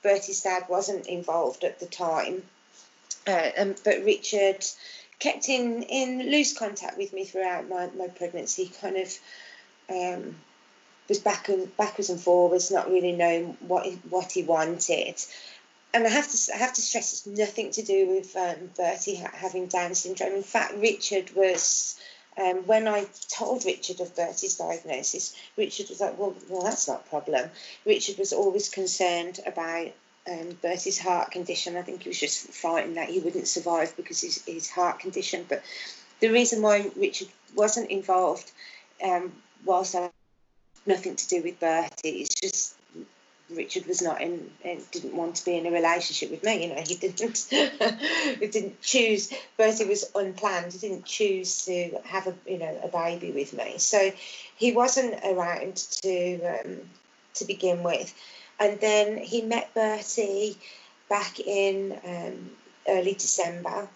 Bertie's 0.03 0.41
dad 0.41 0.65
wasn't 0.67 1.07
involved 1.07 1.63
at 1.63 1.79
the 1.79 1.85
time, 1.85 2.43
uh, 3.25 3.49
um, 3.57 3.75
but 3.85 4.03
Richard 4.03 4.65
kept 5.19 5.47
in 5.47 5.83
in 5.83 6.29
loose 6.29 6.57
contact 6.57 6.97
with 6.97 7.13
me 7.13 7.23
throughout 7.23 7.69
my, 7.69 7.89
my 7.97 8.07
pregnancy. 8.07 8.71
Kind 8.81 8.97
of 8.97 9.19
um, 9.89 10.35
was 11.07 11.19
back 11.19 11.49
and 11.49 11.75
backwards 11.77 12.09
and 12.09 12.19
forwards, 12.19 12.71
not 12.71 12.89
really 12.89 13.13
knowing 13.13 13.57
what 13.61 13.85
he, 13.85 13.91
what 14.09 14.31
he 14.31 14.43
wanted. 14.43 15.15
And 15.93 16.05
I 16.05 16.09
have 16.09 16.29
to 16.29 16.53
I 16.53 16.57
have 16.57 16.73
to 16.73 16.81
stress 16.81 17.13
it's 17.13 17.27
nothing 17.27 17.71
to 17.71 17.83
do 17.83 18.07
with 18.07 18.35
um, 18.35 18.69
Bertie 18.75 19.15
ha- 19.15 19.31
having 19.33 19.67
Down 19.67 19.95
syndrome. 19.95 20.33
In 20.33 20.43
fact, 20.43 20.75
Richard 20.75 21.33
was. 21.35 21.99
Um, 22.37 22.65
when 22.65 22.87
I 22.87 23.05
told 23.29 23.65
Richard 23.65 23.99
of 23.99 24.15
Bertie's 24.15 24.57
diagnosis, 24.57 25.35
Richard 25.55 25.89
was 25.89 26.01
like, 26.01 26.17
"Well, 26.17 26.35
well, 26.49 26.63
that's 26.63 26.87
not 26.87 27.03
a 27.05 27.09
problem." 27.09 27.49
Richard 27.85 28.17
was 28.17 28.33
always 28.33 28.69
concerned 28.69 29.39
about 29.45 29.91
um, 30.29 30.57
Bertie's 30.61 30.99
heart 30.99 31.31
condition. 31.31 31.77
I 31.77 31.81
think 31.83 32.03
he 32.03 32.09
was 32.09 32.19
just 32.19 32.47
frightened 32.47 32.97
that 32.97 33.09
he 33.09 33.19
wouldn't 33.19 33.47
survive 33.47 33.95
because 33.95 34.23
of 34.23 34.27
his, 34.27 34.45
his 34.45 34.69
heart 34.69 34.99
condition. 34.99 35.45
But 35.47 35.63
the 36.19 36.29
reason 36.29 36.61
why 36.61 36.89
Richard 36.95 37.27
wasn't 37.55 37.91
involved, 37.91 38.51
um, 39.03 39.31
whilst 39.65 39.95
I 39.95 40.09
nothing 40.85 41.15
to 41.15 41.27
do 41.27 41.41
with 41.43 41.59
Bertie, 41.59 42.21
it's 42.21 42.35
just 42.35 42.75
Richard 43.49 43.85
was 43.85 44.01
not 44.01 44.21
in, 44.21 44.49
didn't 44.91 45.15
want 45.15 45.35
to 45.35 45.45
be 45.45 45.57
in 45.57 45.65
a 45.65 45.71
relationship 45.71 46.31
with 46.31 46.43
me. 46.43 46.63
You 46.63 46.75
know, 46.75 46.81
he 46.81 46.95
didn't 46.95 47.37
he 48.39 48.47
didn't 48.47 48.81
choose. 48.81 49.31
Bertie 49.57 49.85
was 49.85 50.09
unplanned. 50.15 50.73
He 50.73 50.79
didn't 50.79 51.05
choose 51.05 51.65
to 51.65 51.99
have 52.05 52.27
a 52.27 52.35
you 52.47 52.57
know 52.57 52.79
a 52.83 52.87
baby 52.87 53.31
with 53.31 53.53
me. 53.53 53.77
So 53.77 54.11
he 54.55 54.71
wasn't 54.71 55.15
around 55.23 55.75
to 56.03 56.39
um, 56.45 56.77
to 57.35 57.45
begin 57.45 57.83
with. 57.83 58.13
And 58.59 58.79
then 58.79 59.17
he 59.17 59.41
met 59.41 59.73
Bertie 59.73 60.57
back 61.09 61.39
in 61.39 61.99
um, 62.05 62.51
early 62.87 63.13
December, 63.13 63.89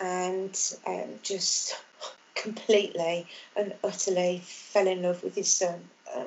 and 0.00 0.58
um, 0.86 1.18
just 1.22 1.76
completely 2.34 3.26
and 3.56 3.74
utterly 3.82 4.42
fell 4.44 4.86
in 4.86 5.02
love 5.02 5.22
with 5.22 5.34
his 5.34 5.52
son. 5.52 5.88
Um, 6.14 6.26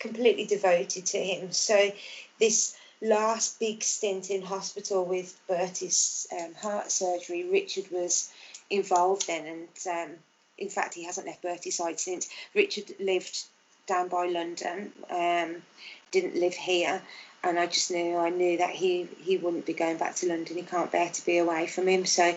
completely 0.00 0.46
devoted 0.46 1.06
to 1.06 1.18
him. 1.18 1.52
So 1.52 1.92
this 2.40 2.76
last 3.00 3.60
big 3.60 3.82
stint 3.82 4.30
in 4.30 4.42
hospital 4.42 5.04
with 5.04 5.38
Bertie's 5.46 6.26
um, 6.32 6.54
heart 6.54 6.90
surgery, 6.90 7.48
Richard 7.48 7.90
was 7.92 8.30
involved 8.68 9.28
in, 9.28 9.46
and 9.46 9.68
um, 9.90 10.16
in 10.58 10.68
fact, 10.68 10.94
he 10.94 11.04
hasn't 11.04 11.26
left 11.26 11.42
Bertie's 11.42 11.76
side 11.76 12.00
since. 12.00 12.28
Richard 12.54 12.94
lived 12.98 13.44
down 13.86 14.08
by 14.08 14.26
London, 14.26 14.92
um, 15.10 15.62
didn't 16.10 16.36
live 16.36 16.54
here, 16.54 17.02
and 17.42 17.58
I 17.58 17.66
just 17.66 17.90
knew 17.90 18.16
I 18.16 18.30
knew 18.30 18.58
that 18.58 18.70
he 18.70 19.08
he 19.22 19.36
wouldn't 19.36 19.66
be 19.66 19.72
going 19.72 19.96
back 19.96 20.16
to 20.16 20.28
London. 20.28 20.56
He 20.56 20.62
can't 20.62 20.92
bear 20.92 21.08
to 21.08 21.24
be 21.24 21.38
away 21.38 21.66
from 21.66 21.88
him. 21.88 22.04
So 22.04 22.36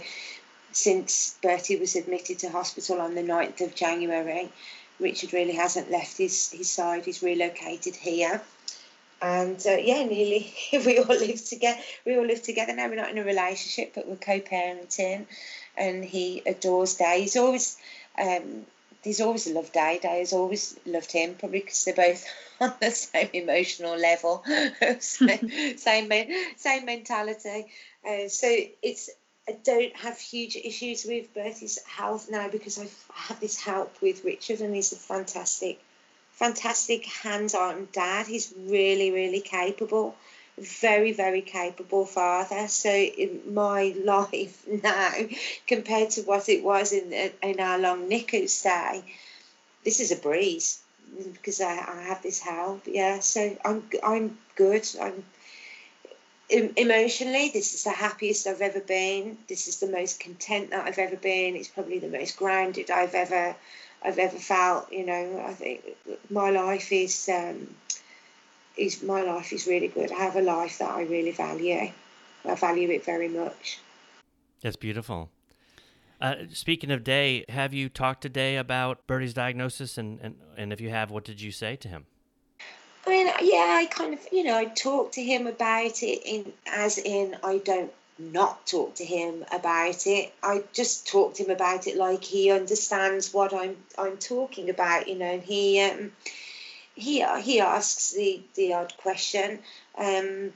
since 0.71 1.37
Bertie 1.41 1.75
was 1.75 1.95
admitted 1.95 2.39
to 2.39 2.49
hospital 2.49 2.99
on 2.99 3.13
the 3.13 3.21
9th 3.21 3.61
of 3.61 3.75
January, 3.75 4.51
Richard 4.99 5.33
really 5.33 5.53
hasn't 5.53 5.91
left 5.91 6.17
his, 6.17 6.51
his 6.51 6.69
side. 6.69 7.05
He's 7.05 7.23
relocated 7.23 7.95
here. 7.95 8.41
And 9.21 9.55
uh, 9.65 9.77
yeah, 9.77 10.03
nearly 10.03 10.53
we 10.73 10.99
all 10.99 11.05
live 11.05 11.43
together. 11.43 11.79
We 12.05 12.17
all 12.17 12.25
live 12.25 12.43
together 12.43 12.75
now. 12.75 12.89
We're 12.89 12.95
not 12.95 13.09
in 13.09 13.17
a 13.17 13.23
relationship, 13.23 13.93
but 13.95 14.07
we're 14.07 14.17
co-parenting. 14.17 15.25
And 15.77 16.03
he 16.03 16.43
adores 16.45 16.95
Dei. 16.95 17.21
He's 17.21 17.37
always, 17.37 17.77
um, 18.19 18.65
he's 19.01 19.21
always 19.21 19.47
loved 19.47 19.71
Dei. 19.71 19.99
Dei 20.01 20.19
has 20.19 20.33
always 20.33 20.77
loved 20.85 21.11
him, 21.11 21.35
probably 21.35 21.59
because 21.59 21.85
they're 21.85 21.95
both 21.95 22.25
on 22.59 22.73
the 22.81 22.91
same 22.91 23.29
emotional 23.33 23.97
level, 23.97 24.43
same 24.99 25.77
same, 25.77 26.11
same 26.57 26.85
mentality. 26.85 27.67
Uh, 28.05 28.27
so 28.27 28.47
it's 28.81 29.09
I 29.47 29.51
don't 29.63 29.95
have 29.97 30.17
huge 30.17 30.55
issues 30.55 31.03
with 31.03 31.33
Bertie's 31.33 31.83
health 31.85 32.29
now 32.29 32.47
because 32.47 32.79
I've, 32.79 33.05
I 33.13 33.19
have 33.23 33.39
this 33.41 33.59
help 33.59 34.01
with 34.01 34.23
Richard 34.23 34.61
and 34.61 34.73
he's 34.73 34.93
a 34.93 34.95
fantastic, 34.95 35.81
fantastic 36.31 37.05
hands-on 37.05 37.89
dad. 37.91 38.27
He's 38.27 38.53
really, 38.57 39.11
really 39.11 39.41
capable, 39.41 40.15
very, 40.57 41.11
very 41.11 41.41
capable 41.41 42.05
father. 42.05 42.69
So 42.69 42.89
in 42.89 43.53
my 43.53 43.93
life 44.03 44.65
now, 44.65 45.11
compared 45.67 46.11
to 46.11 46.21
what 46.21 46.47
it 46.47 46.63
was 46.63 46.93
in 46.93 47.11
in 47.41 47.59
our 47.59 47.77
long 47.77 48.09
NICU 48.09 48.47
stay, 48.47 49.03
this 49.83 49.99
is 49.99 50.13
a 50.13 50.15
breeze 50.15 50.79
because 51.33 51.59
I, 51.59 51.73
I 51.73 52.03
have 52.07 52.23
this 52.23 52.39
help. 52.39 52.83
Yeah, 52.85 53.19
so 53.19 53.57
I'm 53.65 53.83
I'm 54.01 54.37
good. 54.55 54.87
I'm 55.01 55.25
emotionally, 56.53 57.49
this 57.53 57.73
is 57.73 57.83
the 57.83 57.91
happiest 57.91 58.47
I've 58.47 58.61
ever 58.61 58.79
been. 58.79 59.37
This 59.47 59.67
is 59.67 59.79
the 59.79 59.87
most 59.87 60.19
content 60.19 60.69
that 60.69 60.85
I've 60.85 60.97
ever 60.97 61.15
been. 61.15 61.55
It's 61.55 61.67
probably 61.67 61.99
the 61.99 62.09
most 62.09 62.37
grounded 62.37 62.91
I've 62.91 63.15
ever 63.15 63.55
I've 64.03 64.19
ever 64.19 64.37
felt. 64.37 64.91
You 64.91 65.05
know, 65.05 65.43
I 65.45 65.53
think 65.53 65.83
my 66.29 66.49
life 66.49 66.91
is 66.91 67.29
um, 67.29 67.67
is 68.77 69.01
my 69.03 69.21
life 69.21 69.53
is 69.53 69.67
really 69.67 69.87
good. 69.87 70.11
I 70.11 70.19
have 70.19 70.35
a 70.35 70.41
life 70.41 70.79
that 70.79 70.91
I 70.91 71.03
really 71.03 71.31
value. 71.31 71.91
I 72.45 72.55
value 72.55 72.89
it 72.89 73.05
very 73.05 73.29
much. 73.29 73.79
That's 74.61 74.75
beautiful. 74.75 75.29
Uh, 76.21 76.35
speaking 76.53 76.89
of 76.91 77.03
Dei, 77.03 77.43
have 77.49 77.73
you 77.73 77.89
talked 77.89 78.21
to 78.21 78.29
Dei 78.29 78.55
about 78.55 79.05
Bertie's 79.07 79.33
diagnosis, 79.33 79.97
and, 79.97 80.19
and, 80.21 80.35
and 80.57 80.71
if 80.71 80.79
you 80.79 80.89
have, 80.89 81.11
what 81.11 81.25
did 81.25 81.41
you 81.41 81.51
say 81.51 81.75
to 81.75 81.87
him? 81.87 82.05
I 83.05 83.09
mean, 83.09 83.27
yeah, 83.41 83.77
I 83.79 83.85
kind 83.85 84.13
of, 84.13 84.19
you 84.31 84.43
know, 84.43 84.57
I 84.57 84.65
talked 84.65 85.15
to 85.15 85.23
him 85.23 85.47
about 85.47 86.03
it 86.03 86.21
in 86.25 86.53
as 86.67 86.97
in 86.97 87.35
I 87.43 87.57
don't 87.57 87.91
not 88.17 88.65
talk 88.65 88.95
to 88.95 89.05
him 89.05 89.43
about 89.51 90.07
it. 90.07 90.33
I 90.41 90.63
just 90.71 91.07
talk 91.07 91.35
to 91.35 91.43
him 91.43 91.49
about 91.49 91.87
it 91.87 91.97
like 91.97 92.23
he 92.23 92.51
understands 92.51 93.33
what 93.33 93.53
I'm 93.53 93.75
I'm 93.97 94.17
talking 94.17 94.69
about, 94.69 95.07
you 95.07 95.15
know. 95.15 95.25
And 95.25 95.43
he 95.43 95.81
um, 95.81 96.11
he 96.95 97.25
he 97.41 97.59
asks 97.59 98.11
the 98.11 98.41
the 98.55 98.73
odd 98.73 98.93
question, 98.97 99.59
um, 99.97 100.53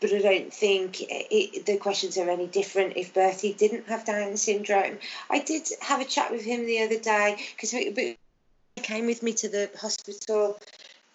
but 0.00 0.12
I 0.12 0.18
don't 0.18 0.52
think 0.54 1.02
it, 1.02 1.66
the 1.66 1.76
questions 1.76 2.16
are 2.16 2.30
any 2.30 2.46
different 2.46 2.96
if 2.96 3.12
Bertie 3.12 3.52
didn't 3.52 3.88
have 3.88 4.04
Down 4.06 4.36
syndrome. 4.36 4.98
I 5.28 5.40
did 5.40 5.68
have 5.80 6.00
a 6.00 6.04
chat 6.04 6.30
with 6.30 6.44
him 6.44 6.64
the 6.64 6.82
other 6.82 6.98
day 6.98 7.36
because 7.54 7.72
he 7.72 8.16
came 8.76 9.06
with 9.06 9.22
me 9.22 9.32
to 9.34 9.48
the 9.48 9.70
hospital 9.78 10.58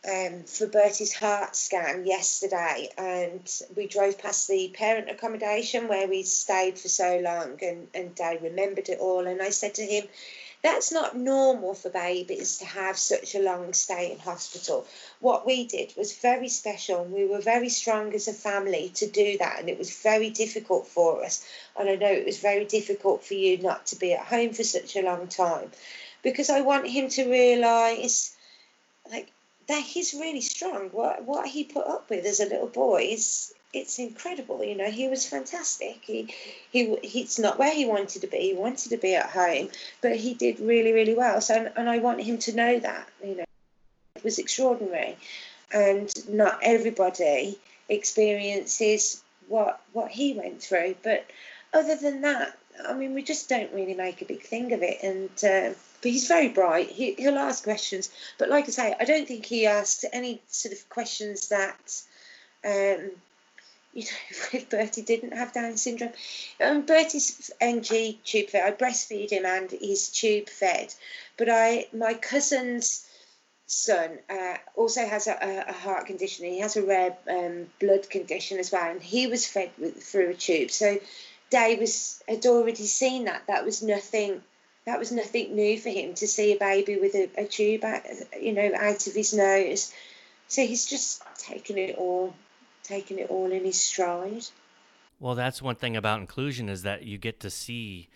um, 0.05 0.43
for 0.43 0.67
Bertie's 0.67 1.13
heart 1.13 1.55
scan 1.55 2.05
yesterday, 2.05 2.89
and 2.97 3.49
we 3.75 3.87
drove 3.87 4.17
past 4.17 4.47
the 4.47 4.69
parent 4.69 5.09
accommodation 5.09 5.87
where 5.87 6.07
we 6.07 6.23
stayed 6.23 6.77
for 6.77 6.87
so 6.87 7.19
long, 7.19 7.59
and 7.61 7.87
and 7.93 8.15
Dad 8.15 8.41
remembered 8.41 8.89
it 8.89 8.99
all, 8.99 9.25
and 9.27 9.41
I 9.41 9.49
said 9.49 9.75
to 9.75 9.85
him. 9.85 10.07
That's 10.63 10.91
not 10.91 11.15
normal 11.15 11.75
for 11.75 11.89
babies 11.89 12.57
to 12.57 12.65
have 12.65 12.97
such 12.97 13.35
a 13.35 13.39
long 13.39 13.73
stay 13.73 14.11
in 14.11 14.17
hospital. 14.17 14.87
What 15.19 15.45
we 15.45 15.65
did 15.65 15.93
was 15.95 16.17
very 16.17 16.49
special, 16.49 17.03
and 17.03 17.13
we 17.13 17.25
were 17.25 17.39
very 17.39 17.69
strong 17.69 18.11
as 18.15 18.27
a 18.27 18.33
family 18.33 18.89
to 18.95 19.07
do 19.07 19.37
that. 19.37 19.59
And 19.59 19.69
it 19.69 19.77
was 19.77 20.01
very 20.01 20.31
difficult 20.31 20.87
for 20.87 21.23
us. 21.23 21.47
And 21.79 21.87
I 21.87 21.95
know 21.95 22.11
it 22.11 22.25
was 22.25 22.39
very 22.39 22.65
difficult 22.65 23.23
for 23.23 23.35
you 23.35 23.59
not 23.59 23.85
to 23.87 23.97
be 23.97 24.13
at 24.13 24.25
home 24.25 24.51
for 24.51 24.63
such 24.63 24.95
a 24.95 25.03
long 25.03 25.27
time 25.27 25.71
because 26.23 26.49
I 26.49 26.61
want 26.61 26.87
him 26.87 27.09
to 27.09 27.29
realise 27.29 28.35
like 29.11 29.31
that 29.67 29.83
he's 29.83 30.13
really 30.13 30.41
strong. 30.41 30.89
What 30.91 31.23
what 31.23 31.47
he 31.47 31.63
put 31.63 31.87
up 31.87 32.09
with 32.09 32.25
as 32.25 32.39
a 32.39 32.45
little 32.45 32.67
boy 32.67 33.09
is 33.11 33.53
it's 33.73 33.99
incredible. 33.99 34.63
You 34.63 34.75
know, 34.75 34.89
he 34.89 35.07
was 35.07 35.27
fantastic. 35.27 35.99
He 36.03 36.33
he 36.71 36.95
he's 37.03 37.37
not 37.39 37.59
where 37.59 37.73
he 37.73 37.85
wanted 37.85 38.21
to 38.21 38.27
be. 38.27 38.37
He 38.37 38.53
wanted 38.53 38.89
to 38.89 38.97
be 38.97 39.15
at 39.15 39.29
home, 39.29 39.69
but 40.01 40.15
he 40.15 40.33
did 40.33 40.59
really 40.59 40.93
really 40.93 41.15
well. 41.15 41.41
So 41.41 41.69
and 41.75 41.89
I 41.89 41.99
want 41.99 42.21
him 42.21 42.37
to 42.39 42.55
know 42.55 42.79
that. 42.79 43.07
You 43.23 43.35
know, 43.35 43.45
it 44.15 44.23
was 44.23 44.39
extraordinary, 44.39 45.17
and 45.71 46.11
not 46.29 46.59
everybody 46.61 47.59
experiences 47.89 49.21
what 49.47 49.81
what 49.93 50.11
he 50.11 50.33
went 50.33 50.61
through. 50.61 50.95
But 51.03 51.25
other 51.73 51.95
than 51.95 52.21
that, 52.21 52.57
I 52.87 52.93
mean, 52.93 53.13
we 53.13 53.23
just 53.23 53.49
don't 53.49 53.73
really 53.73 53.93
make 53.93 54.21
a 54.21 54.25
big 54.25 54.41
thing 54.43 54.71
of 54.73 54.81
it. 54.81 55.03
And 55.03 55.29
uh, 55.43 55.77
but 56.01 56.11
he's 56.11 56.27
very 56.27 56.49
bright. 56.49 56.89
He 56.89 57.13
he'll 57.13 57.37
ask 57.37 57.63
questions, 57.63 58.09
but 58.37 58.49
like 58.49 58.65
I 58.65 58.71
say, 58.71 58.95
I 58.99 59.05
don't 59.05 59.27
think 59.27 59.45
he 59.45 59.65
asks 59.65 60.05
any 60.11 60.41
sort 60.47 60.73
of 60.73 60.89
questions 60.89 61.49
that. 61.49 62.01
Um, 62.65 63.11
you 63.93 64.03
know, 64.03 64.59
Bertie 64.69 65.01
didn't 65.01 65.33
have 65.33 65.53
Down 65.53 65.75
syndrome, 65.77 66.11
um, 66.63 66.85
Bertie's 66.85 67.49
NG 67.59 68.17
tube 68.23 68.49
fed. 68.49 68.63
I 68.63 68.71
breastfeed 68.71 69.31
him 69.31 69.45
and 69.45 69.71
he's 69.71 70.09
tube 70.09 70.49
fed, 70.49 70.93
but 71.35 71.49
I 71.49 71.87
my 71.93 72.13
cousin's 72.13 73.07
son 73.67 74.17
uh, 74.29 74.57
also 74.75 75.05
has 75.05 75.27
a, 75.27 75.65
a, 75.67 75.73
heart 75.73 76.07
condition. 76.07 76.45
He 76.45 76.59
has 76.59 76.77
a 76.77 76.83
rare 76.83 77.17
um, 77.29 77.67
blood 77.79 78.09
condition 78.09 78.59
as 78.59 78.71
well, 78.71 78.89
and 78.89 79.01
he 79.01 79.27
was 79.27 79.45
fed 79.45 79.71
with, 79.77 80.01
through 80.01 80.29
a 80.29 80.33
tube. 80.33 80.71
So 80.71 80.99
Dei 81.49 81.75
was 81.75 82.23
had 82.27 82.45
already 82.45 82.85
seen 82.85 83.25
that. 83.25 83.47
That 83.47 83.65
was 83.65 83.83
nothing. 83.83 84.41
That 84.87 84.99
was 84.99 85.11
nothing 85.11 85.53
new 85.53 85.77
for 85.77 85.89
him 85.89 86.13
to 86.13 86.25
see 86.25 86.53
a 86.53 86.57
baby 86.57 86.97
with 86.97 87.13
a, 87.13 87.29
a 87.37 87.45
tube, 87.45 87.83
out, 87.83 88.03
you 88.41 88.53
know, 88.53 88.71
out 88.73 89.05
of 89.05 89.13
his 89.13 89.33
nose. 89.33 89.93
So 90.47 90.65
he's 90.65 90.85
just 90.85 91.21
taken 91.37 91.77
it 91.77 91.97
all, 91.97 92.33
taken 92.83 93.19
it 93.19 93.29
all 93.29 93.51
in 93.51 93.65
his 93.65 93.77
stride. 93.77 94.45
Well, 95.19 95.35
that's 95.35 95.61
one 95.61 95.75
thing 95.75 95.97
about 95.97 96.21
inclusion 96.21 96.69
is 96.69 96.83
that 96.83 97.03
you 97.03 97.17
get 97.17 97.41
to 97.41 97.49
see 97.49 98.07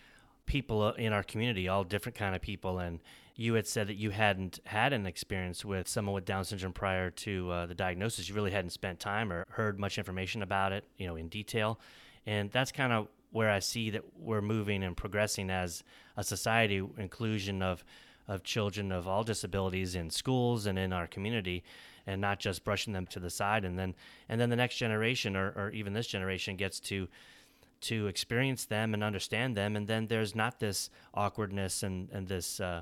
people 0.46 0.82
uh, 0.82 0.94
in 0.94 1.12
our 1.12 1.24
community, 1.24 1.68
all 1.68 1.84
different 1.84 2.18
kind 2.18 2.36
of 2.38 2.42
people, 2.42 2.80
and 2.80 3.00
you 3.36 3.56
had 3.56 3.68
said 3.68 3.88
that 3.88 3.96
you 3.96 4.12
hadn't 4.12 4.62
had 4.64 4.94
an 4.94 5.06
experience 5.06 5.66
with 5.66 5.90
someone 5.90 6.16
with 6.16 6.24
Down 6.24 6.46
syndrome 6.46 6.72
prior 6.72 7.10
to 7.10 7.52
uh, 7.52 7.66
the 7.66 7.76
diagnosis. 7.76 8.30
You 8.30 8.36
really 8.36 8.52
hadn't 8.52 8.70
spent 8.70 9.02
time 9.02 9.34
or 9.34 9.46
heard 9.50 9.78
much 9.78 9.98
information 9.98 10.42
about 10.42 10.72
it, 10.72 10.86
you 10.98 11.06
know, 11.06 11.18
in 11.18 11.28
detail, 11.28 11.82
and 12.26 12.50
that's 12.50 12.72
kind 12.72 12.94
of 12.94 13.10
where 13.32 13.50
I 13.50 13.60
see 13.60 13.90
that 13.90 14.04
we're 14.20 14.42
moving 14.42 14.84
and 14.84 14.96
progressing 14.96 15.50
as 15.50 15.84
a 16.18 16.24
society, 16.24 16.84
inclusion 16.98 17.62
of 17.62 17.84
of 18.28 18.44
children 18.44 18.92
of 18.92 19.08
all 19.08 19.24
disabilities 19.24 19.96
in 19.96 20.10
schools 20.10 20.66
and 20.66 20.78
in 20.78 20.94
our 20.94 21.08
community, 21.08 21.64
and 22.06 22.22
not 22.22 22.40
just 22.40 22.64
brushing 22.64 22.94
them 22.94 23.06
to 23.08 23.20
the 23.20 23.30
side. 23.30 23.66
And 23.66 23.78
then 23.78 23.96
and 24.30 24.40
then 24.40 24.50
the 24.50 24.56
next 24.56 24.78
generation, 24.78 25.36
or, 25.36 25.50
or 25.56 25.72
even 25.72 25.94
this 25.94 26.08
generation, 26.08 26.56
gets 26.56 26.80
to 26.82 27.08
to 27.82 28.08
experience 28.08 28.66
them 28.66 28.94
and 28.94 29.04
understand 29.04 29.58
them. 29.58 29.76
And 29.76 29.88
then 29.88 30.08
there's 30.08 30.36
not 30.36 30.60
this 30.60 30.90
awkwardness 31.14 31.84
and 31.84 32.10
and 32.12 32.28
this. 32.28 32.60
Uh, 32.60 32.82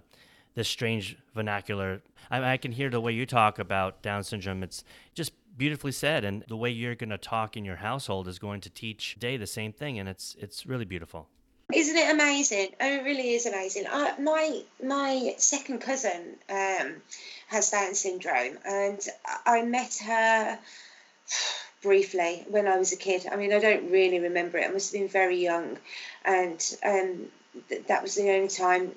this 0.56 0.68
strange 0.68 1.16
vernacular. 1.36 2.02
I, 2.30 2.54
I 2.54 2.58
can 2.58 2.72
hear 2.72 2.90
the 2.90 3.00
way 3.00 3.14
you 3.14 3.26
talk 3.26 3.60
about 3.60 4.02
Down 4.02 4.24
syndrome. 4.24 4.64
It's 4.64 4.84
just 5.14 5.32
beautifully 5.60 5.92
said 5.92 6.24
and 6.24 6.44
the 6.48 6.58
way 6.58 6.72
you're 6.72 6.96
going 6.96 7.10
to 7.12 7.18
talk 7.18 7.56
in 7.56 7.66
your 7.66 7.76
household 7.76 8.28
is 8.28 8.40
going 8.40 8.62
to 8.62 8.70
teach 8.70 9.18
Dei 9.20 9.38
the 9.38 9.46
same 9.46 9.74
thing 9.74 10.00
and 10.00 10.10
it's 10.10 10.36
it's 10.40 10.66
really 10.66 10.86
beautiful. 10.86 11.28
Isn't 11.72 11.98
it 11.98 12.10
amazing? 12.12 12.70
Oh 12.82 12.88
it 12.88 13.04
really 13.04 13.34
is 13.34 13.46
amazing. 13.46 13.84
My 13.84 14.64
my 14.84 15.36
second 15.38 15.82
cousin 15.82 16.38
um, 16.50 16.96
has 17.48 17.70
down 17.70 17.94
syndrome 17.94 18.58
and 18.66 19.00
i 19.46 19.62
met 19.62 20.00
her 20.08 20.58
briefly 21.84 22.46
when 22.50 22.68
i 22.68 22.78
was 22.78 22.92
a 22.92 22.98
kid. 22.98 23.28
I 23.32 23.36
mean 23.36 23.54
i 23.54 23.60
don't 23.60 23.92
really 23.92 24.20
remember 24.20 24.58
it. 24.58 24.68
I 24.68 24.72
must 24.72 24.92
have 24.92 25.00
been 25.00 25.10
very 25.10 25.44
young 25.44 25.78
and 26.26 26.60
um, 26.84 27.28
th- 27.68 27.86
that 27.88 28.02
was 28.02 28.16
the 28.16 28.32
only 28.32 28.48
time 28.48 28.96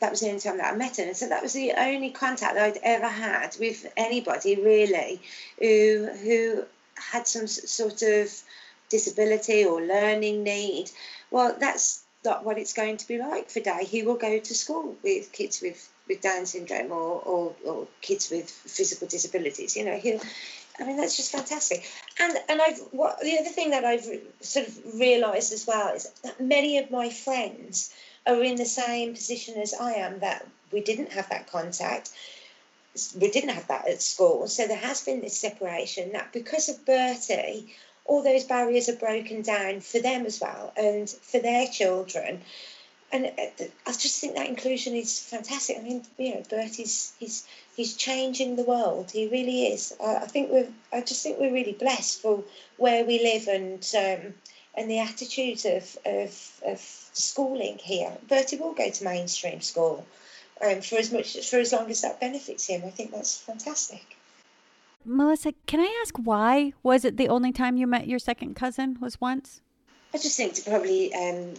that 0.00 0.10
was 0.10 0.20
the 0.20 0.28
only 0.28 0.40
time 0.40 0.58
that 0.58 0.72
I 0.72 0.76
met 0.76 0.98
him. 0.98 1.08
And 1.08 1.16
so 1.16 1.28
that 1.28 1.42
was 1.42 1.52
the 1.52 1.72
only 1.76 2.10
contact 2.10 2.54
that 2.54 2.64
I'd 2.64 2.80
ever 2.82 3.08
had 3.08 3.56
with 3.58 3.86
anybody 3.96 4.56
really 4.56 5.20
who 5.58 6.08
who 6.22 6.64
had 6.96 7.26
some 7.26 7.46
sort 7.46 8.02
of 8.02 8.30
disability 8.88 9.64
or 9.64 9.80
learning 9.80 10.42
need. 10.42 10.90
Well, 11.30 11.56
that's 11.58 12.02
not 12.24 12.44
what 12.44 12.58
it's 12.58 12.72
going 12.72 12.96
to 12.96 13.08
be 13.08 13.18
like 13.18 13.50
for 13.50 13.60
Dei. 13.60 13.84
He 13.84 14.02
will 14.02 14.16
go 14.16 14.38
to 14.38 14.54
school 14.54 14.96
with 15.02 15.30
kids 15.32 15.60
with, 15.60 15.88
with 16.08 16.20
Down 16.20 16.46
syndrome 16.46 16.90
or, 16.90 17.20
or, 17.22 17.54
or 17.64 17.86
kids 18.00 18.30
with 18.30 18.50
physical 18.50 19.06
disabilities. 19.06 19.76
You 19.76 19.84
know, 19.84 19.96
he'll 19.96 20.20
I 20.80 20.84
mean, 20.84 20.96
that's 20.96 21.16
just 21.16 21.32
fantastic. 21.32 21.84
And 22.20 22.36
and 22.48 22.62
I've 22.62 22.78
what 22.92 23.20
the 23.20 23.38
other 23.38 23.50
thing 23.50 23.70
that 23.70 23.84
I've 23.84 24.06
sort 24.40 24.68
of 24.68 24.78
realised 24.94 25.52
as 25.52 25.66
well 25.66 25.94
is 25.94 26.08
that 26.22 26.40
many 26.40 26.78
of 26.78 26.90
my 26.90 27.10
friends 27.10 27.92
are 28.26 28.42
in 28.42 28.56
the 28.56 28.66
same 28.66 29.14
position 29.14 29.56
as 29.56 29.74
I 29.74 29.94
am 29.94 30.20
that 30.20 30.46
we 30.72 30.80
didn't 30.80 31.12
have 31.12 31.28
that 31.30 31.50
contact. 31.50 32.10
We 33.18 33.30
didn't 33.30 33.50
have 33.50 33.68
that 33.68 33.88
at 33.88 34.02
school. 34.02 34.48
So 34.48 34.66
there 34.66 34.76
has 34.76 35.02
been 35.02 35.20
this 35.20 35.38
separation 35.38 36.12
that 36.12 36.32
because 36.32 36.68
of 36.68 36.84
Bertie, 36.84 37.74
all 38.04 38.22
those 38.22 38.44
barriers 38.44 38.88
are 38.88 38.96
broken 38.96 39.42
down 39.42 39.80
for 39.80 40.00
them 40.00 40.26
as 40.26 40.40
well 40.40 40.72
and 40.76 41.08
for 41.08 41.38
their 41.38 41.68
children. 41.68 42.42
And 43.12 43.26
uh, 43.26 43.64
I 43.86 43.92
just 43.92 44.20
think 44.20 44.34
that 44.34 44.48
inclusion 44.48 44.94
is 44.94 45.18
fantastic. 45.20 45.78
I 45.78 45.82
mean, 45.82 46.02
you 46.18 46.34
know, 46.34 46.42
Bertie's 46.48 47.12
he's 47.18 47.46
he's 47.74 47.96
changing 47.96 48.56
the 48.56 48.64
world. 48.64 49.10
He 49.10 49.28
really 49.28 49.68
is. 49.68 49.94
I, 50.02 50.16
I 50.16 50.26
think 50.26 50.50
we're. 50.50 50.68
I 50.92 51.00
just 51.00 51.22
think 51.22 51.38
we're 51.38 51.52
really 51.52 51.72
blessed 51.72 52.20
for 52.20 52.44
where 52.76 53.04
we 53.04 53.22
live 53.22 53.48
and 53.48 53.82
um, 53.96 54.34
and 54.76 54.90
the 54.90 55.00
attitudes 55.00 55.64
of, 55.64 55.98
of, 56.04 56.60
of 56.66 56.80
schooling 57.12 57.78
here. 57.78 58.12
Bertie 58.28 58.56
will 58.56 58.74
go 58.74 58.90
to 58.90 59.04
mainstream 59.04 59.60
school 59.60 60.06
um, 60.64 60.80
for 60.80 60.96
as 60.96 61.12
much 61.12 61.48
for 61.48 61.58
as 61.58 61.72
long 61.72 61.90
as 61.90 62.02
that 62.02 62.20
benefits 62.20 62.66
him. 62.66 62.82
I 62.84 62.90
think 62.90 63.12
that's 63.12 63.38
fantastic. 63.38 64.04
Melissa, 65.04 65.52
can 65.66 65.80
I 65.80 66.02
ask 66.02 66.16
why 66.16 66.74
was 66.82 67.04
it 67.04 67.16
the 67.16 67.28
only 67.28 67.52
time 67.52 67.76
you 67.76 67.86
met 67.86 68.06
your 68.06 68.18
second 68.18 68.54
cousin 68.54 68.98
was 69.00 69.20
once? 69.20 69.60
I 70.12 70.18
just 70.18 70.36
think 70.36 70.54
to 70.54 70.70
probably 70.70 71.14
um, 71.14 71.54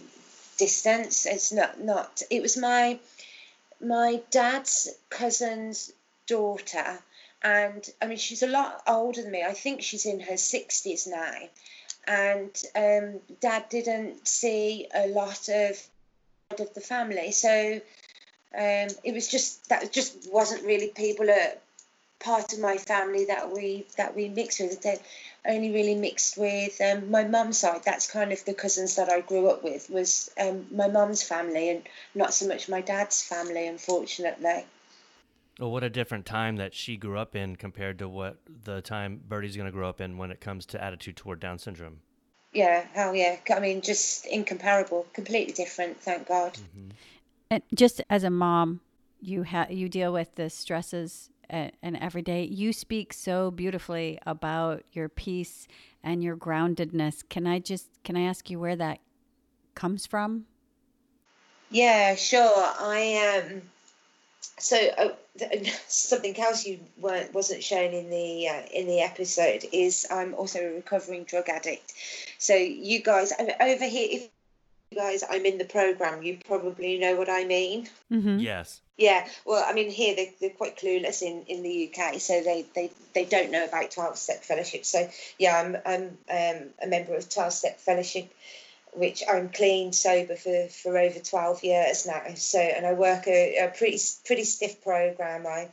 distance. 0.58 1.26
It's 1.26 1.52
not 1.52 1.80
not. 1.80 2.22
It 2.30 2.42
was 2.42 2.56
my 2.56 2.98
my 3.80 4.22
dad's 4.30 4.88
cousin's 5.08 5.92
daughter, 6.26 6.98
and 7.42 7.88
I 8.00 8.06
mean 8.06 8.18
she's 8.18 8.42
a 8.42 8.46
lot 8.46 8.82
older 8.86 9.22
than 9.22 9.32
me. 9.32 9.42
I 9.42 9.54
think 9.54 9.82
she's 9.82 10.06
in 10.06 10.20
her 10.20 10.36
sixties 10.36 11.06
now, 11.06 11.34
and 12.06 12.50
um, 12.74 13.20
dad 13.40 13.68
didn't 13.68 14.26
see 14.26 14.88
a 14.94 15.08
lot 15.08 15.48
of 15.48 15.86
of 16.58 16.74
the 16.74 16.80
family. 16.80 17.30
So 17.32 17.80
um, 18.54 18.88
it 19.04 19.14
was 19.14 19.28
just 19.28 19.68
that 19.68 19.92
just 19.92 20.28
wasn't 20.32 20.64
really 20.64 20.88
people 20.88 21.26
that 21.26 21.62
part 22.18 22.52
of 22.52 22.58
my 22.58 22.76
family 22.76 23.26
that 23.26 23.52
we 23.52 23.86
that 23.96 24.16
we 24.16 24.28
mixed 24.28 24.60
with. 24.60 24.82
They 24.82 24.98
only 25.46 25.72
really 25.72 25.94
mixed 25.94 26.36
with 26.36 26.80
um, 26.80 27.10
my 27.10 27.24
mum's 27.24 27.58
side. 27.58 27.82
That's 27.84 28.10
kind 28.10 28.32
of 28.32 28.44
the 28.44 28.54
cousins 28.54 28.96
that 28.96 29.08
i 29.08 29.20
grew 29.20 29.48
up 29.48 29.64
with 29.64 29.88
was 29.90 30.30
um, 30.38 30.66
my 30.70 30.88
mum's 30.88 31.22
family 31.22 31.70
and 31.70 31.82
not 32.14 32.34
so 32.34 32.46
much 32.46 32.68
my 32.68 32.80
dad's 32.80 33.22
family 33.22 33.66
unfortunately 33.66 34.64
well, 35.60 35.70
what 35.70 35.84
a 35.84 35.90
different 35.90 36.24
time 36.26 36.56
that 36.56 36.74
she 36.74 36.96
grew 36.96 37.18
up 37.18 37.36
in 37.36 37.54
compared 37.54 37.98
to 37.98 38.08
what 38.08 38.38
the 38.64 38.80
time 38.80 39.20
Bertie's 39.28 39.56
going 39.56 39.66
to 39.66 39.72
grow 39.72 39.88
up 39.88 40.00
in 40.00 40.16
when 40.16 40.30
it 40.30 40.40
comes 40.40 40.66
to 40.66 40.82
attitude 40.82 41.16
toward 41.16 41.38
Down 41.38 41.58
syndrome. 41.58 42.00
yeah, 42.52 42.86
hell 42.94 43.14
yeah. 43.14 43.36
I 43.54 43.60
mean, 43.60 43.80
just 43.82 44.26
incomparable, 44.26 45.06
completely 45.12 45.52
different. 45.52 46.00
Thank 46.00 46.26
God. 46.28 46.54
Mm-hmm. 46.54 46.90
And 47.50 47.62
just 47.74 48.00
as 48.08 48.24
a 48.24 48.30
mom, 48.30 48.80
you 49.20 49.42
have 49.42 49.70
you 49.70 49.88
deal 49.88 50.12
with 50.12 50.34
the 50.36 50.48
stresses 50.48 51.30
and, 51.50 51.72
and 51.82 51.96
every 51.96 52.22
day. 52.22 52.44
You 52.44 52.72
speak 52.72 53.12
so 53.12 53.50
beautifully 53.50 54.18
about 54.24 54.82
your 54.92 55.08
peace 55.08 55.68
and 56.02 56.22
your 56.24 56.36
groundedness. 56.36 57.22
Can 57.28 57.46
I 57.46 57.58
just 57.58 57.88
can 58.02 58.16
I 58.16 58.22
ask 58.22 58.48
you 58.48 58.58
where 58.58 58.76
that 58.76 59.00
comes 59.74 60.06
from? 60.06 60.46
Yeah, 61.70 62.14
sure. 62.14 62.52
I 62.56 63.42
um. 63.44 63.62
So 64.58 64.76
uh, 64.76 65.08
something 65.88 66.38
else 66.38 66.66
you 66.66 66.80
weren't 66.98 67.32
wasn't 67.34 67.62
shown 67.62 67.92
in 67.92 68.10
the 68.10 68.48
uh, 68.48 68.62
in 68.72 68.86
the 68.86 69.00
episode 69.00 69.64
is 69.72 70.06
I'm 70.10 70.34
also 70.34 70.60
a 70.60 70.74
recovering 70.74 71.24
drug 71.24 71.48
addict. 71.48 71.92
So 72.38 72.54
you 72.54 73.02
guys 73.02 73.32
over 73.38 73.84
here, 73.86 74.08
if 74.10 74.28
you 74.90 74.98
guys 74.98 75.24
I'm 75.28 75.44
in 75.44 75.58
the 75.58 75.64
program, 75.64 76.22
you 76.22 76.38
probably 76.46 76.98
know 76.98 77.16
what 77.16 77.28
I 77.28 77.44
mean. 77.44 77.88
Mm-hmm. 78.10 78.38
Yes. 78.38 78.80
Yeah, 79.00 79.26
well, 79.46 79.64
I 79.66 79.72
mean, 79.72 79.88
here 79.90 80.14
they, 80.14 80.34
they're 80.42 80.50
quite 80.50 80.76
clueless 80.76 81.22
in, 81.22 81.44
in 81.48 81.62
the 81.62 81.90
UK, 81.90 82.20
so 82.20 82.42
they, 82.42 82.66
they, 82.74 82.90
they 83.14 83.24
don't 83.24 83.50
know 83.50 83.64
about 83.64 83.90
12 83.90 84.18
step 84.18 84.44
fellowship. 84.44 84.84
So, 84.84 85.08
yeah, 85.38 85.58
I'm, 85.58 85.76
I'm 85.86 86.18
um, 86.30 86.68
a 86.82 86.86
member 86.86 87.14
of 87.14 87.30
12 87.30 87.50
step 87.50 87.80
fellowship, 87.80 88.30
which 88.94 89.22
I'm 89.28 89.50
clean, 89.50 89.92
sober 89.92 90.36
for, 90.36 90.68
for 90.68 90.98
over 90.98 91.18
12 91.18 91.64
years 91.64 92.06
now. 92.06 92.22
So, 92.34 92.58
and 92.58 92.86
I 92.86 92.92
work 92.92 93.26
a, 93.26 93.58
a 93.58 93.68
pretty 93.68 93.98
pretty 94.24 94.44
stiff 94.44 94.82
program. 94.82 95.46
I, 95.46 95.68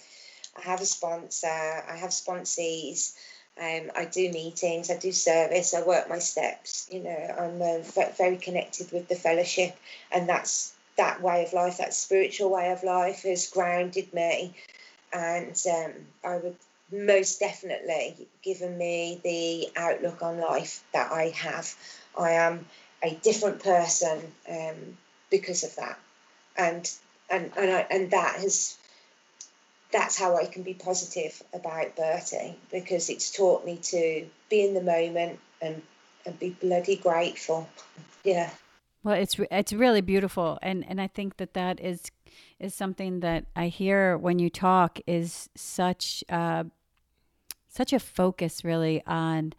I 0.57 0.61
have 0.61 0.81
a 0.81 0.85
sponsor, 0.85 1.47
I 1.47 1.95
have 1.97 2.11
sponsees. 2.11 3.15
Um, 3.59 3.91
I 3.95 4.05
do 4.05 4.31
meetings, 4.31 4.91
I 4.91 4.97
do 4.97 5.11
service, 5.11 5.73
I 5.73 5.81
work 5.81 6.07
my 6.09 6.19
steps. 6.19 6.87
You 6.91 7.01
know, 7.01 7.35
I'm 7.39 7.59
uh, 7.59 8.11
very 8.15 8.37
connected 8.37 8.91
with 8.91 9.07
the 9.07 9.15
fellowship, 9.15 9.75
and 10.11 10.29
that's 10.29 10.75
that 10.95 11.21
way 11.23 11.43
of 11.43 11.53
life, 11.53 11.77
that 11.77 11.95
spiritual 11.95 12.51
way 12.51 12.71
of 12.71 12.83
life, 12.83 13.23
has 13.23 13.49
grounded 13.49 14.13
me, 14.13 14.53
and 15.11 15.59
um, 15.73 15.91
I 16.23 16.37
would 16.37 16.55
most 16.91 17.39
definitely 17.39 18.27
given 18.43 18.77
me 18.77 19.19
the 19.23 19.69
outlook 19.75 20.21
on 20.21 20.39
life 20.39 20.83
that 20.93 21.11
I 21.11 21.29
have. 21.29 21.73
I 22.17 22.31
am 22.31 22.65
a 23.03 23.13
different 23.15 23.63
person 23.63 24.21
um, 24.49 24.97
because 25.29 25.63
of 25.63 25.75
that, 25.75 25.99
and 26.57 26.91
and 27.29 27.51
and, 27.57 27.71
I, 27.71 27.85
and 27.91 28.11
that 28.11 28.37
has 28.37 28.77
that's 29.91 30.17
how 30.17 30.37
I 30.37 30.45
can 30.45 30.63
be 30.63 30.73
positive 30.73 31.41
about 31.53 31.95
Bertie 31.95 32.55
because 32.71 33.09
it's 33.09 33.31
taught 33.31 33.65
me 33.65 33.77
to 33.77 34.25
be 34.49 34.65
in 34.65 34.73
the 34.73 34.81
moment 34.81 35.39
and 35.61 35.81
and 36.25 36.37
be 36.39 36.49
bloody 36.49 36.97
grateful. 36.97 37.69
Yeah. 38.23 38.49
Well, 39.03 39.15
it's 39.15 39.39
it's 39.51 39.71
really 39.71 40.01
beautiful, 40.01 40.59
and 40.61 40.85
and 40.87 40.99
I 40.99 41.07
think 41.07 41.37
that 41.37 41.53
that 41.53 41.79
is 41.79 42.11
is 42.59 42.73
something 42.73 43.21
that 43.21 43.45
I 43.55 43.67
hear 43.67 44.17
when 44.17 44.39
you 44.39 44.49
talk 44.49 44.99
is 45.07 45.49
such 45.55 46.23
uh, 46.29 46.65
such 47.67 47.93
a 47.93 47.99
focus 47.99 48.63
really 48.65 49.01
on 49.05 49.53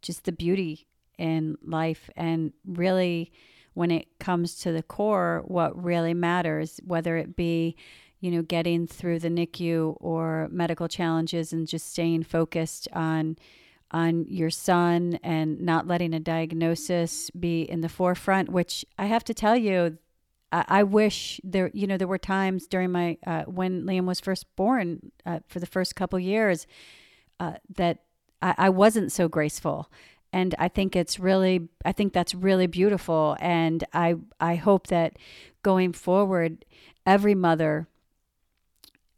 just 0.00 0.24
the 0.24 0.32
beauty 0.32 0.86
in 1.18 1.56
life, 1.64 2.10
and 2.16 2.52
really 2.66 3.32
when 3.74 3.90
it 3.90 4.06
comes 4.18 4.56
to 4.56 4.72
the 4.72 4.82
core, 4.82 5.42
what 5.46 5.82
really 5.82 6.14
matters, 6.14 6.80
whether 6.84 7.16
it 7.16 7.36
be 7.36 7.76
you 8.20 8.30
know 8.30 8.42
getting 8.42 8.86
through 8.86 9.18
the 9.18 9.28
NICU 9.28 9.96
or 10.00 10.48
medical 10.50 10.88
challenges, 10.88 11.52
and 11.52 11.66
just 11.66 11.90
staying 11.90 12.24
focused 12.24 12.88
on 12.92 13.36
on 13.92 14.24
your 14.28 14.50
son 14.50 15.18
and 15.22 15.60
not 15.60 15.86
letting 15.86 16.14
a 16.14 16.20
diagnosis 16.20 17.30
be 17.30 17.62
in 17.62 17.82
the 17.82 17.88
forefront, 17.88 18.48
which 18.48 18.84
I 18.98 19.06
have 19.06 19.22
to 19.24 19.34
tell 19.34 19.56
you, 19.56 19.98
I, 20.50 20.82
wish 20.82 21.40
there, 21.44 21.70
you 21.72 21.86
know, 21.86 21.96
there 21.96 22.06
were 22.06 22.18
times 22.18 22.66
during 22.66 22.92
my, 22.92 23.16
uh, 23.26 23.44
when 23.44 23.84
Liam 23.84 24.04
was 24.04 24.20
first 24.20 24.44
born 24.54 25.12
uh, 25.24 25.40
for 25.46 25.60
the 25.60 25.66
first 25.66 25.96
couple 25.96 26.18
years 26.18 26.66
uh, 27.40 27.54
that 27.76 28.02
I 28.42 28.68
wasn't 28.70 29.12
so 29.12 29.28
graceful. 29.28 29.90
And 30.32 30.54
I 30.58 30.68
think 30.68 30.96
it's 30.96 31.18
really, 31.18 31.68
I 31.84 31.92
think 31.92 32.12
that's 32.12 32.34
really 32.34 32.66
beautiful. 32.66 33.36
And 33.40 33.84
I, 33.92 34.16
I 34.40 34.54
hope 34.54 34.86
that 34.88 35.18
going 35.62 35.92
forward, 35.92 36.64
every 37.06 37.34
mother 37.34 37.88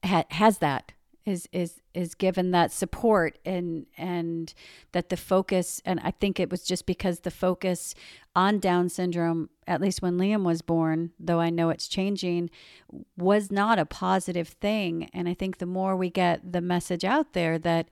ha- 0.05 0.25
has 0.31 0.59
that 0.59 0.93
is 1.25 1.49
is 1.53 1.81
is 1.95 2.15
given 2.15 2.51
that 2.51 2.71
support 2.71 3.39
and 3.45 3.87
and 3.97 4.53
that 4.93 5.09
the 5.09 5.17
focus 5.17 5.81
and 5.85 5.99
I 6.01 6.11
think 6.11 6.39
it 6.39 6.51
was 6.51 6.65
just 6.65 6.85
because 6.85 7.21
the 7.21 7.31
focus 7.31 7.95
on 8.37 8.59
Down 8.59 8.89
syndrome 8.89 9.49
at 9.67 9.81
least 9.81 10.03
when 10.03 10.19
Liam 10.19 10.43
was 10.45 10.61
born 10.61 11.13
though 11.19 11.41
I 11.41 11.51
know 11.51 11.71
it's 11.71 11.89
changing 11.89 12.51
was 13.17 13.51
not 13.51 13.79
a 13.79 13.87
positive 13.87 14.49
thing 14.49 15.09
and 15.15 15.29
I 15.29 15.35
think 15.35 15.59
the 15.59 15.67
more 15.67 15.97
we 15.97 16.11
get 16.11 16.53
the 16.53 16.61
message 16.61 17.05
out 17.05 17.33
there 17.33 17.59
that 17.59 17.89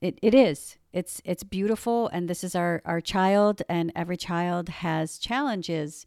it, 0.00 0.18
it 0.22 0.34
is 0.34 0.78
it's 0.92 1.20
it's 1.24 1.42
beautiful 1.42 2.08
and 2.08 2.28
this 2.28 2.44
is 2.44 2.54
our 2.54 2.82
our 2.84 3.00
child 3.00 3.62
and 3.68 3.92
every 3.96 4.16
child 4.16 4.68
has 4.68 5.18
challenges 5.18 6.06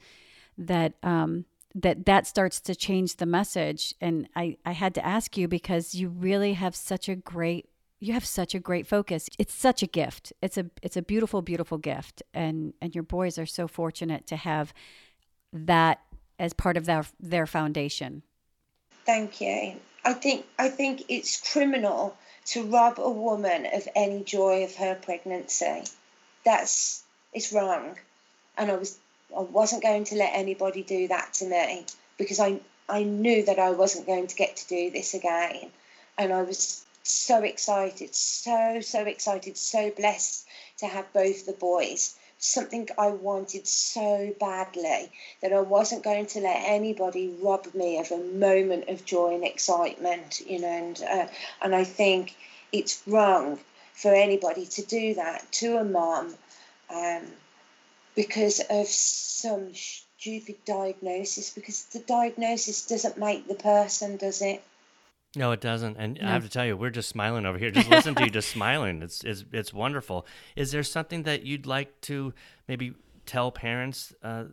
that 0.58 0.94
um 1.04 1.46
that 1.76 2.06
that 2.06 2.26
starts 2.26 2.62
to 2.62 2.74
change 2.74 3.18
the 3.18 3.26
message. 3.26 3.94
And 4.00 4.30
I, 4.36 4.58
I 4.66 4.72
had 4.72 4.96
to 4.96 5.06
ask 5.06 5.38
you 5.38 5.48
because 5.48 5.94
you 5.94 6.08
really 6.08 6.54
have 6.54 6.76
such 6.76 7.10
a 7.10 7.16
great 7.16 7.70
you 8.00 8.14
have 8.14 8.26
such 8.26 8.54
a 8.54 8.60
great 8.60 8.86
focus. 8.88 9.30
It's 9.40 9.54
such 9.54 9.82
a 9.82 9.88
gift. 9.88 10.32
It's 10.42 10.58
a 10.58 10.68
it's 10.82 10.98
a 10.98 11.02
beautiful 11.02 11.42
beautiful 11.42 11.78
gift. 11.78 12.24
And 12.34 12.74
and 12.82 12.96
your 12.96 13.04
boys 13.04 13.38
are 13.38 13.46
so 13.46 13.68
fortunate 13.68 14.26
to 14.28 14.38
have 14.38 14.74
that 15.52 16.00
as 16.40 16.54
part 16.54 16.78
of 16.78 16.86
their 16.86 17.06
their 17.20 17.46
foundation. 17.46 18.24
Thank 19.06 19.42
you. 19.42 19.76
I 20.06 20.14
think 20.14 20.46
i 20.60 20.70
think 20.70 21.04
it's 21.10 21.52
criminal 21.52 22.16
to 22.46 22.64
rob 22.64 23.00
a 23.00 23.10
woman 23.10 23.66
of 23.66 23.88
any 23.96 24.24
joy 24.24 24.64
of 24.64 24.76
her 24.76 24.96
pregnancy. 24.96 25.84
That's 26.44 27.04
it's 27.34 27.52
wrong. 27.52 27.98
And 28.58 28.72
i 28.72 28.76
was 28.76 28.98
I 29.36 29.42
wasn't 29.42 29.84
going 29.84 30.06
to 30.06 30.16
let 30.16 30.34
anybody 30.34 30.84
do 30.84 31.08
that 31.08 31.34
to 31.36 31.46
me 31.46 31.86
because 32.18 32.40
I 32.40 32.60
I 32.88 33.04
knew 33.04 33.44
that 33.46 33.60
I 33.60 33.72
wasn't 33.72 34.06
going 34.06 34.28
to 34.28 34.36
get 34.36 34.58
to 34.58 34.68
do 34.68 34.92
this 34.92 35.14
again, 35.16 35.72
and 36.18 36.32
I 36.32 36.44
was 36.44 36.86
so 37.04 37.44
excited, 37.44 38.14
so 38.14 38.80
so 38.82 39.02
excited, 39.02 39.58
so 39.58 39.90
blessed 39.92 40.46
to 40.78 40.88
have 40.88 41.12
both 41.14 41.46
the 41.46 41.54
boys. 41.54 42.16
Something 42.38 42.90
I 42.98 43.08
wanted 43.08 43.66
so 43.66 44.34
badly 44.40 45.12
that 45.42 45.54
I 45.54 45.62
wasn't 45.62 46.04
going 46.04 46.26
to 46.28 46.42
let 46.42 46.64
anybody 46.66 47.34
rob 47.42 47.74
me 47.74 47.98
of 48.00 48.12
a 48.12 48.18
moment 48.18 48.90
of 48.90 49.06
joy 49.06 49.36
and 49.36 49.44
excitement, 49.44 50.42
you 50.46 50.60
know. 50.60 50.68
And 50.68 51.02
uh, 51.02 51.28
and 51.62 51.76
I 51.76 51.84
think 51.84 52.36
it's 52.72 53.02
wrong 53.08 53.60
for 53.94 54.14
anybody 54.14 54.66
to 54.66 54.82
do 54.84 55.14
that 55.16 55.52
to 55.54 55.78
a 55.78 55.84
mom. 55.84 56.36
Um, 56.90 57.24
because 58.16 58.62
of 58.70 58.88
some 58.88 59.74
stupid 59.74 60.56
diagnosis 60.66 61.50
because 61.50 61.86
the 61.86 62.00
diagnosis 62.00 62.86
doesn't 62.88 63.18
make 63.18 63.48
the 63.48 63.56
person 63.56 64.18
does 64.18 64.42
it 64.42 64.64
no 65.36 65.52
it 65.52 65.62
doesn't 65.62 65.98
and 65.98 66.20
no. 66.22 66.28
i 66.28 66.32
have 66.32 66.44
to 66.44 66.50
tell 66.50 66.66
you 66.66 66.76
we're 66.78 66.90
just 66.90 67.10
smiling 67.10 67.46
over 67.46 67.58
here. 67.58 67.72
Just 67.72 67.90
listen 67.90 68.16
to 68.16 68.24
you 68.24 68.30
just 68.30 68.50
smiling. 68.58 69.02
It's, 69.02 69.24
it's 69.24 69.44
it's 69.52 69.74
wonderful. 69.74 70.26
Is 70.56 70.72
there 70.72 70.84
something 70.84 71.24
that 71.24 71.46
you'd 71.46 71.66
like 71.66 72.00
to 72.02 72.34
maybe 72.68 72.94
tell 73.26 73.52
parents 73.52 74.14
uh, 74.24 74.46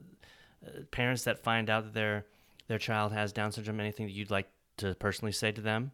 parents 0.91 1.25
that 1.25 1.43
find 1.43 1.69
out 1.71 1.85
that 1.85 1.95
their 1.95 2.27
their 2.69 2.79
child 2.79 3.13
has 3.13 3.33
down 3.33 3.53
syndrome? 3.53 3.81
Anything 3.81 4.07
that 4.07 4.13
you'd 4.13 4.31
like 4.31 4.49
to 4.79 4.95
personally 4.95 5.33
say 5.33 5.53
to 5.53 5.61
them? 5.61 5.93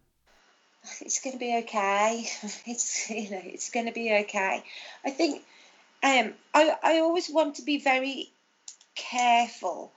It's 1.00 1.20
going 1.20 1.32
to 1.32 1.38
be 1.38 1.58
okay. 1.64 2.26
It's 2.66 3.10
you 3.10 3.30
know 3.30 3.42
it's 3.44 3.70
going 3.70 3.86
to 3.86 3.92
be 3.92 4.12
okay. 4.12 4.62
I 5.04 5.10
think 5.10 5.42
um, 6.02 6.32
I, 6.54 6.76
I 6.82 6.98
always 6.98 7.28
want 7.28 7.56
to 7.56 7.62
be 7.62 7.78
very 7.78 8.30
careful 8.94 9.92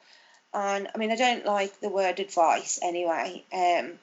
on, 0.53 0.87
I 0.93 0.97
mean, 0.97 1.11
I 1.11 1.15
don't 1.15 1.45
like 1.45 1.79
the 1.79 1.89
word 1.89 2.19
advice 2.19 2.79
anyway, 2.81 3.43
um, 3.53 3.93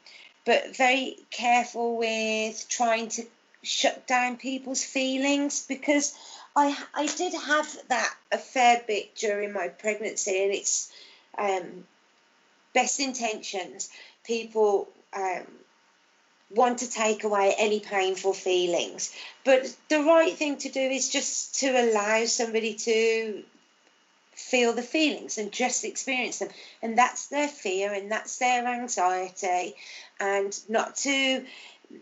but 0.48 0.74
very 0.74 1.14
careful 1.30 1.98
with 1.98 2.66
trying 2.70 3.06
to 3.06 3.22
shut 3.62 4.06
down 4.06 4.38
people's 4.38 4.82
feelings 4.82 5.66
because 5.66 6.16
I, 6.56 6.74
I 6.94 7.04
did 7.04 7.34
have 7.34 7.68
that 7.88 8.14
a 8.32 8.38
fair 8.38 8.82
bit 8.86 9.14
during 9.14 9.52
my 9.52 9.68
pregnancy 9.68 10.42
and 10.42 10.54
it's 10.54 10.90
um, 11.36 11.86
best 12.72 12.98
intentions. 12.98 13.90
People 14.24 14.88
um, 15.14 15.44
want 16.48 16.78
to 16.78 16.90
take 16.90 17.24
away 17.24 17.54
any 17.58 17.80
painful 17.80 18.32
feelings. 18.32 19.14
But 19.44 19.70
the 19.90 20.02
right 20.02 20.34
thing 20.34 20.56
to 20.56 20.70
do 20.70 20.80
is 20.80 21.10
just 21.10 21.60
to 21.60 21.68
allow 21.68 22.24
somebody 22.24 22.72
to 22.72 23.44
feel 24.38 24.72
the 24.72 24.82
feelings 24.82 25.36
and 25.36 25.50
just 25.50 25.84
experience 25.84 26.38
them. 26.38 26.48
And 26.80 26.96
that's 26.96 27.26
their 27.26 27.48
fear 27.48 27.92
and 27.92 28.10
that's 28.10 28.38
their 28.38 28.66
anxiety, 28.66 29.74
and 30.20 30.58
not 30.68 30.96
to 30.96 31.44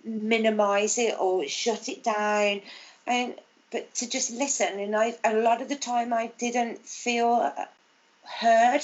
minimize 0.05 0.99
it 0.99 1.18
or 1.18 1.46
shut 1.49 1.88
it 1.88 2.05
down. 2.05 2.61
And 3.07 3.35
but 3.72 3.92
to 3.94 4.09
just 4.09 4.31
listen. 4.31 4.79
And 4.79 4.94
I, 4.94 5.16
a 5.25 5.35
lot 5.35 5.61
of 5.61 5.68
the 5.68 5.77
time, 5.77 6.12
I 6.12 6.31
didn't 6.38 6.87
feel 6.87 7.53
uh, 7.57 7.64
heard. 8.22 8.83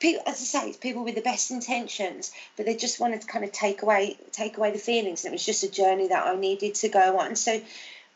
People, 0.00 0.22
as 0.26 0.34
I 0.34 0.44
say, 0.44 0.68
it's 0.68 0.76
people 0.78 1.04
with 1.04 1.14
the 1.14 1.20
best 1.20 1.50
intentions, 1.50 2.32
but 2.56 2.66
they 2.66 2.74
just 2.74 2.98
wanted 2.98 3.20
to 3.20 3.26
kind 3.26 3.44
of 3.44 3.52
take 3.52 3.82
away 3.82 4.16
take 4.32 4.58
away 4.58 4.72
the 4.72 4.78
feelings. 4.78 5.24
And 5.24 5.32
it 5.32 5.36
was 5.36 5.46
just 5.46 5.62
a 5.62 5.70
journey 5.70 6.08
that 6.08 6.26
I 6.26 6.34
needed 6.34 6.74
to 6.76 6.88
go 6.88 7.18
on. 7.20 7.36
So, 7.36 7.62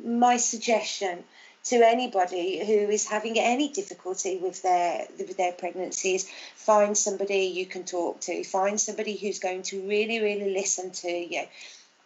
my 0.05 0.37
suggestion 0.37 1.25
to 1.63 1.77
anybody 1.77 2.65
who 2.65 2.91
is 2.91 3.07
having 3.07 3.39
any 3.39 3.69
difficulty 3.69 4.39
with 4.39 4.63
their 4.63 5.07
with 5.19 5.37
their 5.37 5.53
pregnancies, 5.53 6.29
find 6.55 6.97
somebody 6.97 7.45
you 7.47 7.67
can 7.67 7.85
talk 7.85 8.21
to. 8.21 8.43
Find 8.45 8.81
somebody 8.81 9.17
who's 9.17 9.39
going 9.39 9.63
to 9.63 9.87
really, 9.87 10.21
really 10.21 10.53
listen 10.55 10.91
to 10.91 11.11
you. 11.11 11.43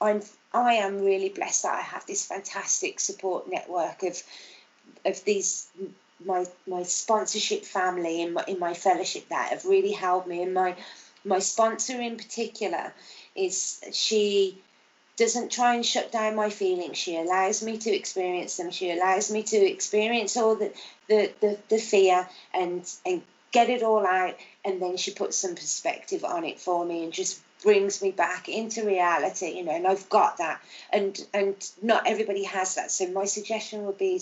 I'm 0.00 0.22
I 0.52 0.74
am 0.74 1.00
really 1.00 1.28
blessed 1.28 1.62
that 1.62 1.74
I 1.74 1.82
have 1.82 2.06
this 2.06 2.26
fantastic 2.26 3.00
support 3.00 3.50
network 3.50 4.02
of 4.02 4.22
of 5.04 5.24
these 5.24 5.68
my 6.24 6.46
my 6.66 6.82
sponsorship 6.82 7.64
family 7.64 8.22
in 8.22 8.32
my 8.32 8.44
in 8.48 8.58
my 8.58 8.74
fellowship 8.74 9.28
that 9.28 9.50
have 9.50 9.64
really 9.64 9.92
helped 9.92 10.28
me 10.28 10.42
and 10.42 10.54
my 10.54 10.76
my 11.24 11.38
sponsor 11.38 12.00
in 12.00 12.16
particular 12.16 12.92
is 13.34 13.80
she 13.92 14.58
doesn't 15.16 15.52
try 15.52 15.74
and 15.74 15.86
shut 15.86 16.10
down 16.10 16.34
my 16.34 16.50
feelings. 16.50 16.98
She 16.98 17.16
allows 17.16 17.62
me 17.62 17.78
to 17.78 17.90
experience 17.94 18.56
them. 18.56 18.70
She 18.70 18.90
allows 18.90 19.30
me 19.30 19.42
to 19.44 19.56
experience 19.56 20.36
all 20.36 20.56
the 20.56 20.72
the, 21.08 21.32
the, 21.40 21.58
the 21.68 21.78
fear 21.78 22.28
and 22.52 22.88
and 23.06 23.22
get 23.52 23.70
it 23.70 23.82
all 23.82 24.04
out. 24.04 24.36
And 24.64 24.82
then 24.82 24.96
she 24.96 25.12
puts 25.12 25.38
some 25.38 25.54
perspective 25.54 26.24
on 26.24 26.44
it 26.44 26.58
for 26.58 26.84
me 26.84 27.04
and 27.04 27.12
just 27.12 27.40
brings 27.62 28.02
me 28.02 28.10
back 28.10 28.46
into 28.46 28.84
reality 28.84 29.46
you 29.46 29.64
know 29.64 29.72
and 29.72 29.86
i've 29.86 30.08
got 30.10 30.38
that. 30.38 30.60
And 30.92 31.18
and 31.32 31.54
not 31.80 32.06
everybody 32.06 32.44
has 32.44 32.74
that. 32.74 32.90
So 32.90 33.06
my 33.08 33.24
suggestion 33.24 33.86
would 33.86 33.98
be 33.98 34.20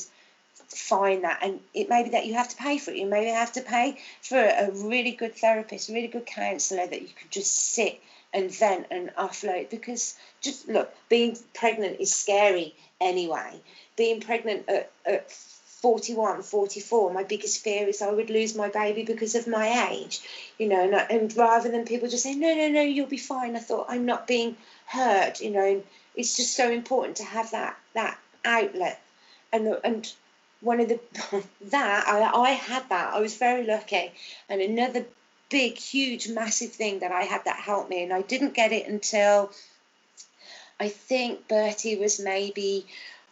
find 0.69 1.25
that. 1.25 1.39
And 1.43 1.61
it 1.75 1.89
may 1.89 2.05
be 2.05 2.11
that 2.11 2.27
you 2.27 2.35
have 2.35 2.49
to 2.51 2.57
pay 2.57 2.79
for 2.79 2.91
it. 2.91 2.99
You 2.99 3.07
may 3.07 3.27
have 3.27 3.53
to 3.53 3.63
pay 3.63 3.99
for 4.21 4.39
a 4.39 4.71
really 4.71 5.13
good 5.13 5.35
therapist 5.35 5.89
really 5.89 6.09
good 6.09 6.27
counselor 6.27 6.87
that 6.87 7.01
you 7.01 7.09
could 7.09 7.31
just 7.31 7.55
sit 7.55 8.01
and 8.33 8.51
vent 8.51 8.87
and 8.91 9.11
offload 9.17 9.71
because 9.71 10.17
just 10.41 10.69
look 10.69 10.93
being 11.09 11.37
pregnant 11.55 12.01
is 12.01 12.15
scary 12.15 12.75
anyway. 13.01 13.61
Being 13.97 14.21
pregnant 14.21 14.69
at, 14.69 14.91
at 15.05 15.31
41 15.31 16.43
44 16.43 17.13
my 17.13 17.25
biggest 17.25 17.65
fear 17.65 17.89
is 17.89 18.03
i 18.03 18.09
would 18.09 18.31
lose 18.31 18.55
my 18.55 18.69
baby 18.69 19.03
because 19.03 19.35
of 19.35 19.49
my 19.49 19.89
age 19.91 20.21
you 20.57 20.69
know 20.69 20.81
and, 20.81 20.95
and 20.95 21.37
rather 21.37 21.69
than 21.73 21.85
people 21.85 22.09
just 22.09 22.23
saying 22.23 22.39
no 22.39 22.55
no 22.55 22.69
no 22.69 22.81
you'll 22.81 23.09
be 23.09 23.17
fine 23.17 23.57
i 23.57 23.59
thought 23.59 23.87
i'm 23.89 24.07
not 24.07 24.29
being 24.29 24.57
heard 24.87 25.41
you 25.41 25.51
know 25.51 25.65
And 25.65 25.83
it's 26.15 26.37
just 26.37 26.55
so 26.55 26.71
important 26.71 27.17
to 27.19 27.25
have 27.25 27.51
that 27.53 27.77
that 27.95 28.19
outlet. 28.45 29.01
And 29.53 29.79
and 29.85 30.13
one 30.61 30.81
of 30.81 30.89
the 30.89 31.01
that 31.71 32.07
I, 32.07 32.31
I 32.35 32.51
had 32.51 32.89
that. 32.89 33.15
I 33.15 33.21
was 33.21 33.37
very 33.37 33.65
lucky. 33.67 34.13
And 34.49 34.61
another 34.61 35.07
big 35.53 35.77
huge 35.77 36.29
massive 36.29 36.73
thing 36.73 37.01
that 37.01 37.13
I 37.13 37.23
had 37.23 37.45
that 37.45 37.57
helped 37.57 37.91
me. 37.91 38.03
And 38.03 38.13
I 38.13 38.23
didn't 38.23 38.55
get 38.55 38.73
it 38.73 38.89
until 38.89 39.53
I 40.81 40.89
think 40.89 41.47
Bertie 41.47 41.97
was 41.97 42.19
maybe 42.19 42.87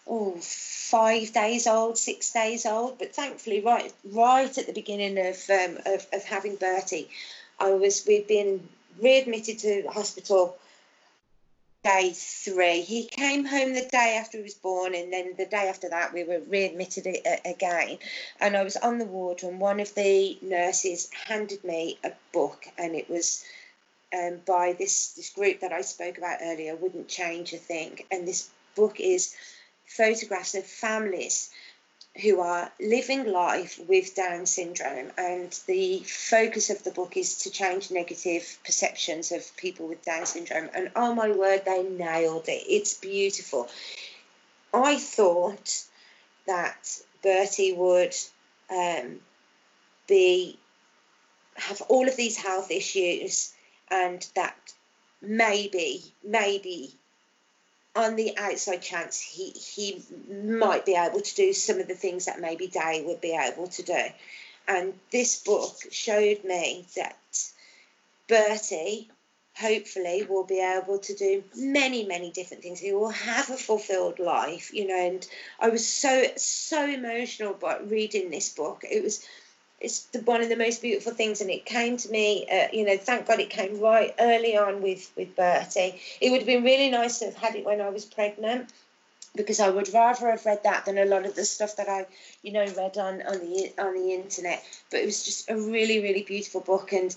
oh 0.07 0.37
five 0.41 1.33
days 1.33 1.67
old 1.67 1.97
six 1.99 2.31
days 2.31 2.67
old. 2.67 2.99
But 2.99 3.15
thankfully 3.15 3.61
right 3.61 3.93
right 4.05 4.57
at 4.57 4.67
the 4.67 4.73
beginning 4.73 5.19
of 5.19 5.51
um, 5.51 5.79
of, 5.87 6.07
of 6.13 6.25
having 6.25 6.57
Bertie 6.57 7.09
I 7.59 7.73
was 7.73 8.05
we'd 8.07 8.29
been 8.29 8.69
readmitted 9.01 9.59
to 9.61 9.89
hospital 9.89 10.57
day 11.83 12.13
three. 12.15 12.83
He 12.83 13.05
came 13.05 13.45
home 13.45 13.73
the 13.73 13.87
day 13.87 14.17
after 14.21 14.39
he 14.39 14.43
was 14.43 14.55
born, 14.55 14.95
and 14.95 15.13
then 15.13 15.35
the 15.37 15.47
day 15.47 15.69
after 15.69 15.89
that, 15.89 16.13
we 16.13 16.25
were 16.25 16.41
readmitted 16.41 17.07
again. 17.45 17.99
And 18.41 18.57
I 18.57 18.63
was 18.63 18.77
on 18.77 18.99
the 18.99 19.07
ward, 19.07 19.43
and 19.43 19.61
one 19.61 19.81
of 19.81 19.95
the 19.95 20.39
nurses 20.43 21.11
handed 21.27 21.65
me 21.65 21.99
a 22.05 22.13
book, 22.33 22.67
and 22.77 22.95
it 22.95 23.09
was 23.09 23.45
um, 24.13 24.41
by 24.47 24.73
this, 24.73 25.13
this 25.13 25.31
group 25.31 25.61
that 25.61 25.73
I 25.73 25.83
spoke 25.83 26.19
about 26.19 26.41
earlier, 26.43 26.77
Wouldn't 26.77 27.09
Change 27.09 27.53
a 27.53 27.59
Thing. 27.59 28.01
And 28.11 28.27
this 28.27 28.51
book 28.75 29.01
is 29.01 29.37
photographs 29.87 30.55
of 30.55 30.65
families 30.65 31.51
who 32.21 32.41
are 32.41 32.71
living 32.81 33.31
life 33.31 33.81
with 33.89 34.15
Down 34.15 34.47
syndrome. 34.47 35.13
And 35.17 35.51
the 35.67 36.01
focus 36.01 36.71
of 36.71 36.83
the 36.83 36.91
book 36.91 37.17
is 37.17 37.39
to 37.43 37.51
change 37.51 37.91
negative 37.91 38.59
perceptions 38.65 39.33
of 39.33 39.57
people 39.57 39.87
with 39.87 40.05
Down 40.05 40.27
syndrome. 40.27 40.71
And 40.75 40.91
oh 40.97 41.15
my 41.15 41.31
word, 41.31 41.63
they 41.65 41.83
nailed 41.83 42.49
it. 42.49 42.65
It's 42.69 42.95
beautiful. 42.95 43.69
I 44.73 44.99
thought 44.99 45.85
that 46.47 47.01
Bertie 47.23 47.73
would 47.73 48.15
um, 48.71 49.21
be 50.07 50.59
have 51.55 51.83
all 51.83 52.09
of 52.09 52.17
these 52.17 52.37
health 52.37 52.71
issues 52.71 53.53
and 53.91 54.27
that 54.35 54.57
maybe 55.21 56.03
maybe 56.25 56.95
on 57.97 58.17
the 58.17 58.37
outside 58.39 58.83
chance 58.83 59.21
he 59.21 59.51
he 59.51 60.03
might 60.29 60.87
be 60.87 60.95
able 60.95 61.21
to 61.21 61.35
do 61.35 61.53
some 61.53 61.79
of 61.81 61.89
the 61.89 61.95
things 61.95 62.27
that 62.27 62.41
maybe 62.41 62.67
Dei 62.67 63.03
would 63.05 63.21
be 63.21 63.37
able 63.37 63.69
to 63.69 63.83
do. 63.83 64.05
And 64.69 64.95
this 65.11 65.43
book 65.43 65.77
showed 65.91 66.45
me 66.45 66.87
that 66.97 67.17
Bertie 68.29 69.11
hopefully 69.55 70.25
will 70.29 70.45
be 70.45 70.61
able 70.61 70.99
to 70.99 71.15
do 71.15 71.43
many 71.57 72.05
many 72.05 72.31
different 72.31 72.63
things 72.63 72.79
he 72.79 72.93
will 72.93 73.11
have 73.11 73.51
a 73.51 73.57
fulfilled 73.57 74.19
life 74.19 74.73
you 74.73 74.87
know 74.87 74.97
and 74.97 75.27
i 75.59 75.69
was 75.69 75.87
so 75.87 76.25
so 76.37 76.87
emotional 76.87 77.51
about 77.51 77.91
reading 77.91 78.31
this 78.31 78.49
book 78.51 78.85
it 78.89 79.03
was 79.03 79.27
it's 79.81 80.05
the, 80.07 80.21
one 80.21 80.43
of 80.43 80.49
the 80.49 80.57
most 80.57 80.83
beautiful 80.83 81.13
things 81.13 81.41
and 81.41 81.51
it 81.51 81.65
came 81.65 81.97
to 81.97 82.11
me 82.11 82.47
uh, 82.53 82.69
you 82.73 82.85
know 82.85 82.97
thank 82.97 83.27
god 83.27 83.41
it 83.41 83.51
came 83.51 83.81
right 83.81 84.15
early 84.19 84.57
on 84.57 84.83
with 84.83 85.11
with 85.17 85.35
bertie. 85.37 86.01
It 86.21 86.31
would 86.31 86.41
have 86.41 86.47
been 86.47 86.65
really 86.65 86.91
nice 86.91 87.19
to 87.21 87.27
have 87.27 87.37
had 87.37 87.55
it 87.57 87.65
when 87.65 87.81
i 87.81 87.89
was 87.89 88.05
pregnant 88.05 88.71
because 89.35 89.61
i 89.61 89.71
would 89.71 89.93
rather 89.95 90.31
have 90.31 90.45
read 90.45 90.63
that 90.65 90.85
than 90.85 90.99
a 90.99 91.05
lot 91.05 91.25
of 91.25 91.35
the 91.35 91.45
stuff 91.45 91.77
that 91.77 91.89
i 91.89 92.07
you 92.43 92.53
know 92.53 92.67
read 92.77 92.99
on 92.99 93.23
on 93.23 93.39
the 93.41 93.73
on 93.79 93.95
the 93.95 94.13
internet. 94.15 94.63
But 94.91 95.01
it 95.01 95.07
was 95.07 95.25
just 95.25 95.51
a 95.51 95.57
really 95.57 96.01
really 96.01 96.23
beautiful 96.23 96.61
book 96.61 96.93
and 96.93 97.15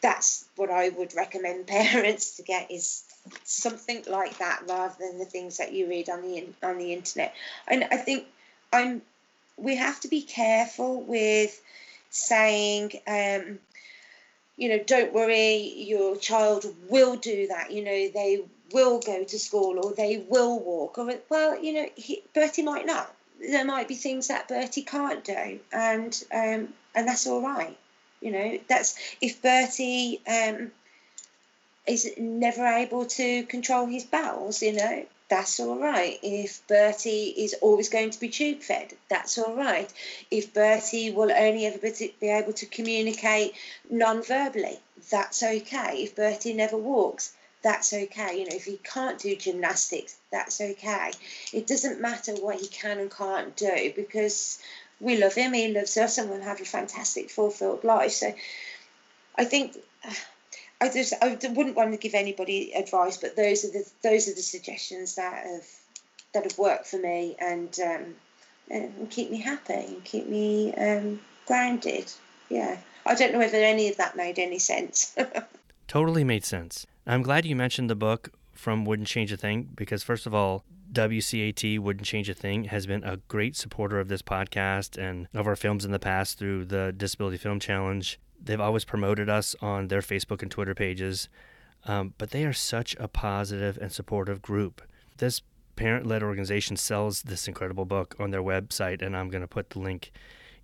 that's 0.00 0.44
what 0.56 0.70
i 0.70 0.88
would 0.90 1.14
recommend 1.14 1.66
parents 1.78 2.36
to 2.36 2.42
get 2.42 2.70
is 2.70 3.04
something 3.44 4.02
like 4.08 4.38
that 4.38 4.62
rather 4.68 4.94
than 4.98 5.18
the 5.18 5.24
things 5.24 5.58
that 5.58 5.72
you 5.72 5.88
read 5.88 6.08
on 6.08 6.22
the 6.22 6.46
on 6.62 6.78
the 6.78 6.92
internet. 6.92 7.34
And 7.68 7.84
i 7.84 7.96
think 7.96 8.26
i'm 8.72 9.02
we 9.56 9.76
have 9.76 10.00
to 10.00 10.08
be 10.08 10.22
careful 10.22 11.02
with 11.02 11.60
saying, 12.10 12.92
um, 13.06 13.58
you 14.56 14.68
know, 14.68 14.78
don't 14.78 15.12
worry, 15.12 15.56
your 15.56 16.16
child 16.16 16.66
will 16.88 17.16
do 17.16 17.48
that. 17.48 17.72
You 17.72 17.84
know, 17.84 18.08
they 18.08 18.42
will 18.72 19.00
go 19.00 19.24
to 19.24 19.38
school 19.38 19.84
or 19.84 19.92
they 19.94 20.24
will 20.28 20.58
walk. 20.58 20.98
Or 20.98 21.12
well, 21.28 21.62
you 21.62 21.72
know, 21.72 21.88
he, 21.96 22.22
Bertie 22.34 22.62
might 22.62 22.86
not. 22.86 23.14
There 23.40 23.64
might 23.64 23.88
be 23.88 23.94
things 23.94 24.28
that 24.28 24.48
Bertie 24.48 24.82
can't 24.82 25.24
do, 25.24 25.58
and 25.72 26.24
um, 26.32 26.72
and 26.94 27.08
that's 27.08 27.26
all 27.26 27.42
right. 27.42 27.76
You 28.20 28.30
know, 28.30 28.58
that's 28.68 28.96
if 29.20 29.42
Bertie 29.42 30.20
um, 30.28 30.70
is 31.86 32.12
never 32.16 32.64
able 32.64 33.06
to 33.06 33.42
control 33.44 33.86
his 33.86 34.04
bowels. 34.04 34.62
You 34.62 34.74
know, 34.74 35.06
that's 35.32 35.60
all 35.60 35.78
right. 35.78 36.18
If 36.22 36.66
Bertie 36.66 37.32
is 37.38 37.54
always 37.62 37.88
going 37.88 38.10
to 38.10 38.20
be 38.20 38.28
tube 38.28 38.60
fed, 38.60 38.92
that's 39.08 39.38
all 39.38 39.56
right. 39.56 39.90
If 40.30 40.52
Bertie 40.52 41.10
will 41.10 41.32
only 41.32 41.64
ever 41.64 41.78
be 41.78 42.28
able 42.28 42.52
to 42.52 42.66
communicate 42.66 43.54
non 43.88 44.22
verbally, 44.22 44.78
that's 45.10 45.42
okay. 45.42 46.02
If 46.02 46.16
Bertie 46.16 46.52
never 46.52 46.76
walks, 46.76 47.32
that's 47.62 47.94
okay. 47.94 48.40
You 48.40 48.50
know, 48.50 48.56
if 48.56 48.66
he 48.66 48.78
can't 48.84 49.18
do 49.18 49.34
gymnastics, 49.34 50.14
that's 50.30 50.60
okay. 50.60 51.12
It 51.54 51.66
doesn't 51.66 51.98
matter 51.98 52.34
what 52.34 52.60
he 52.60 52.66
can 52.66 52.98
and 52.98 53.10
can't 53.10 53.56
do 53.56 53.90
because 53.96 54.58
we 55.00 55.16
love 55.16 55.34
him, 55.34 55.54
he 55.54 55.72
loves 55.72 55.96
us, 55.96 56.18
and 56.18 56.28
we'll 56.28 56.42
have 56.42 56.60
a 56.60 56.66
fantastic, 56.66 57.30
fulfilled 57.30 57.84
life. 57.84 58.12
So 58.12 58.34
I 59.34 59.46
think 59.46 59.78
I 60.82 60.88
just 60.88 61.14
I 61.22 61.28
wouldn't 61.28 61.76
want 61.76 61.92
to 61.92 61.96
give 61.96 62.14
anybody 62.14 62.72
advice, 62.72 63.16
but 63.16 63.36
those 63.36 63.64
are 63.64 63.70
the 63.70 63.88
those 64.02 64.26
are 64.26 64.34
the 64.34 64.42
suggestions 64.42 65.14
that 65.14 65.46
have 65.46 65.66
that 66.34 66.42
have 66.42 66.58
worked 66.58 66.88
for 66.88 66.98
me 66.98 67.36
and 67.38 67.78
um, 67.86 68.14
and 68.68 69.08
keep 69.08 69.30
me 69.30 69.40
happy 69.40 69.74
and 69.74 70.02
keep 70.02 70.28
me 70.28 70.74
um, 70.74 71.20
grounded. 71.46 72.10
Yeah, 72.48 72.78
I 73.06 73.14
don't 73.14 73.32
know 73.32 73.38
whether 73.38 73.58
any 73.58 73.90
of 73.90 73.96
that 73.98 74.16
made 74.16 74.40
any 74.40 74.58
sense. 74.58 75.16
totally 75.86 76.24
made 76.24 76.44
sense. 76.44 76.84
I'm 77.06 77.22
glad 77.22 77.46
you 77.46 77.54
mentioned 77.54 77.88
the 77.88 77.94
book 77.94 78.30
from 78.52 78.84
Wouldn't 78.84 79.06
Change 79.06 79.30
a 79.30 79.36
Thing 79.36 79.68
because 79.76 80.02
first 80.02 80.26
of 80.26 80.34
all, 80.34 80.64
WCAT 80.92 81.78
Wouldn't 81.78 82.06
Change 82.06 82.28
a 82.28 82.34
Thing 82.34 82.64
has 82.64 82.86
been 82.86 83.04
a 83.04 83.18
great 83.28 83.54
supporter 83.54 84.00
of 84.00 84.08
this 84.08 84.20
podcast 84.20 84.98
and 85.00 85.28
of 85.32 85.46
our 85.46 85.56
films 85.56 85.84
in 85.84 85.92
the 85.92 86.00
past 86.00 86.40
through 86.40 86.64
the 86.64 86.92
Disability 86.96 87.36
Film 87.36 87.60
Challenge 87.60 88.18
they've 88.44 88.60
always 88.60 88.84
promoted 88.84 89.28
us 89.28 89.54
on 89.60 89.88
their 89.88 90.00
Facebook 90.00 90.42
and 90.42 90.50
Twitter 90.50 90.74
pages, 90.74 91.28
um, 91.84 92.14
but 92.18 92.30
they 92.30 92.44
are 92.44 92.52
such 92.52 92.96
a 92.98 93.08
positive 93.08 93.78
and 93.78 93.92
supportive 93.92 94.42
group. 94.42 94.82
This 95.18 95.42
parent 95.76 96.06
led 96.06 96.22
organization 96.22 96.76
sells 96.76 97.22
this 97.22 97.48
incredible 97.48 97.84
book 97.84 98.14
on 98.18 98.30
their 98.30 98.42
website, 98.42 99.02
and 99.02 99.16
I'm 99.16 99.30
going 99.30 99.40
to 99.42 99.48
put 99.48 99.70
the 99.70 99.78
link 99.78 100.12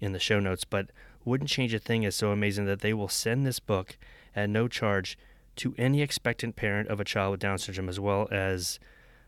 in 0.01 0.13
the 0.13 0.19
show 0.19 0.41
notes. 0.41 0.65
But 0.65 0.91
Wouldn't 1.25 1.51
Change 1.51 1.75
a 1.75 1.79
Thing 1.79 2.03
is 2.03 2.15
so 2.15 2.31
amazing 2.31 2.67
that 2.67 2.81
they 2.81 2.95
will 2.95 3.09
send 3.09 3.47
this 3.47 3.61
book 3.61 3.97
at 4.37 4.51
no 4.51 4.69
charge 4.69 5.19
to 5.57 5.75
any 5.77 6.03
expectant 6.03 6.57
parent 6.57 6.89
of 6.89 7.01
a 7.01 7.05
child 7.05 7.33
with 7.33 7.41
Down 7.41 7.59
syndrome 7.59 7.89
as 7.89 7.99
well 7.99 8.29
as 8.31 8.79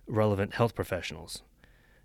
relevant 0.07 0.55
health 0.55 0.75
professionals. 0.75 1.43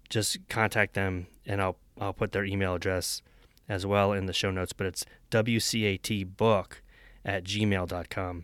Just 0.10 0.38
contact 0.50 0.94
them, 0.94 1.28
and 1.46 1.62
I'll, 1.62 1.78
I'll 2.00 2.14
put 2.14 2.32
their 2.32 2.46
email 2.46 2.76
address 2.76 3.22
as 3.68 3.86
well 3.86 4.14
in 4.14 4.26
the 4.26 4.34
show 4.34 4.52
notes, 4.52 4.74
but 4.74 4.88
it's 4.88 5.06
WCATbook 5.32 6.74
at 7.24 7.44
gmail.com. 7.44 8.44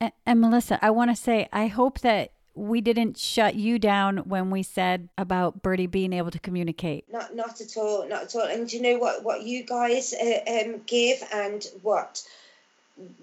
And, 0.00 0.12
and 0.24 0.40
Melissa, 0.40 0.84
I 0.84 0.90
want 0.90 1.10
to 1.10 1.16
say, 1.16 1.48
I 1.52 1.66
hope 1.66 2.00
that 2.00 2.32
we 2.54 2.80
didn't 2.80 3.16
shut 3.16 3.54
you 3.54 3.78
down 3.78 4.18
when 4.18 4.50
we 4.50 4.62
said 4.62 5.08
about 5.16 5.62
Bertie 5.62 5.86
being 5.86 6.12
able 6.12 6.30
to 6.30 6.38
communicate. 6.38 7.04
Not, 7.10 7.34
not 7.34 7.60
at 7.60 7.76
all, 7.76 8.08
not 8.08 8.24
at 8.24 8.34
all. 8.34 8.42
And 8.42 8.68
do 8.68 8.76
you 8.76 8.82
know 8.82 8.98
what? 8.98 9.22
What 9.22 9.42
you 9.42 9.64
guys 9.64 10.12
uh, 10.12 10.64
um, 10.64 10.82
give 10.86 11.22
and 11.32 11.64
what 11.82 12.22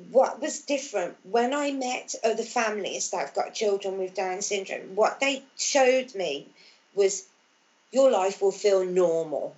what 0.10 0.42
was 0.42 0.62
different 0.62 1.16
when 1.24 1.54
I 1.54 1.72
met 1.72 2.16
other 2.24 2.42
families 2.42 3.12
that 3.12 3.20
have 3.20 3.36
got 3.36 3.54
children 3.54 4.00
with 4.00 4.16
Down 4.16 4.42
syndrome? 4.42 4.96
What 4.96 5.20
they 5.20 5.44
showed 5.58 6.16
me 6.16 6.48
was 6.96 7.28
your 7.92 8.10
life 8.10 8.42
will 8.42 8.52
feel 8.52 8.86
normal 8.86 9.56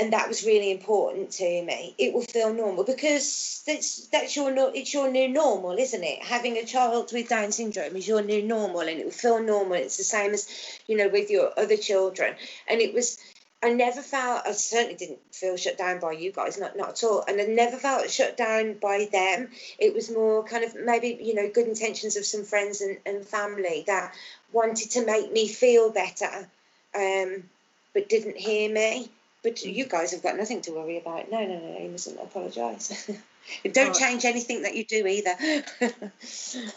and 0.00 0.14
that 0.14 0.28
was 0.28 0.46
really 0.46 0.70
important 0.70 1.30
to 1.30 1.62
me. 1.62 1.94
It 1.98 2.14
will 2.14 2.22
feel 2.22 2.54
normal 2.54 2.84
because 2.84 3.62
that's 3.66 4.06
that's 4.06 4.34
your 4.34 4.50
it's 4.74 4.94
your 4.94 5.10
new 5.10 5.28
normal, 5.28 5.76
isn't 5.76 6.02
it? 6.02 6.22
Having 6.22 6.56
a 6.56 6.64
child 6.64 7.12
with 7.12 7.28
Down 7.28 7.52
syndrome 7.52 7.94
is 7.96 8.08
your 8.08 8.22
new 8.22 8.42
normal, 8.42 8.80
and 8.80 8.98
it 8.98 9.04
will 9.04 9.12
feel 9.12 9.42
normal. 9.42 9.74
It's 9.74 9.98
the 9.98 10.04
same 10.04 10.32
as 10.32 10.48
you 10.86 10.96
know 10.96 11.08
with 11.08 11.30
your 11.30 11.52
other 11.58 11.76
children, 11.76 12.34
and 12.66 12.80
it 12.80 12.94
was. 12.94 13.18
I 13.62 13.74
never 13.74 14.00
felt. 14.00 14.46
I 14.46 14.52
certainly 14.52 14.94
didn't 14.94 15.18
feel 15.32 15.58
shut 15.58 15.76
down 15.76 16.00
by 16.00 16.12
you 16.12 16.32
guys, 16.32 16.58
not 16.58 16.78
not 16.78 16.90
at 16.90 17.04
all. 17.04 17.22
And 17.28 17.38
I 17.38 17.44
never 17.44 17.76
felt 17.76 18.08
shut 18.08 18.38
down 18.38 18.78
by 18.80 19.06
them. 19.12 19.50
It 19.78 19.92
was 19.92 20.10
more 20.10 20.42
kind 20.44 20.64
of 20.64 20.74
maybe 20.74 21.18
you 21.20 21.34
know 21.34 21.50
good 21.50 21.66
intentions 21.66 22.16
of 22.16 22.24
some 22.24 22.44
friends 22.44 22.80
and, 22.80 22.96
and 23.04 23.22
family 23.22 23.84
that 23.86 24.14
wanted 24.50 24.92
to 24.92 25.04
make 25.04 25.30
me 25.30 25.46
feel 25.46 25.90
better, 25.90 26.48
um, 26.94 27.44
but 27.92 28.08
didn't 28.08 28.38
hear 28.38 28.72
me 28.72 29.10
but 29.42 29.62
you 29.62 29.86
guys 29.86 30.12
have 30.12 30.22
got 30.22 30.36
nothing 30.36 30.60
to 30.62 30.72
worry 30.72 30.98
about. 30.98 31.30
No, 31.30 31.40
no, 31.40 31.58
no, 31.58 31.78
you 31.78 31.90
mustn't 31.90 32.20
apologise. 32.20 33.10
Don't 33.72 33.96
oh. 33.96 33.98
change 33.98 34.24
anything 34.24 34.62
that 34.62 34.74
you 34.76 34.84
do 34.84 35.06
either. 35.06 35.62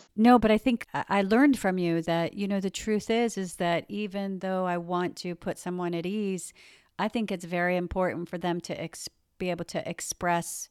no, 0.15 0.39
but 0.39 0.49
I 0.49 0.57
think 0.57 0.87
I 0.93 1.21
learned 1.21 1.59
from 1.59 1.77
you 1.77 2.01
that, 2.03 2.33
you 2.33 2.47
know, 2.47 2.59
the 2.59 2.69
truth 2.69 3.09
is, 3.09 3.37
is 3.37 3.55
that 3.55 3.85
even 3.89 4.39
though 4.39 4.65
I 4.65 4.77
want 4.77 5.17
to 5.17 5.35
put 5.35 5.59
someone 5.59 5.93
at 5.93 6.05
ease, 6.05 6.53
I 6.97 7.09
think 7.09 7.31
it's 7.31 7.45
very 7.45 7.75
important 7.75 8.29
for 8.29 8.37
them 8.37 8.61
to 8.61 8.81
ex- 8.81 9.09
be 9.37 9.49
able 9.49 9.65
to 9.65 9.87
express, 9.87 10.69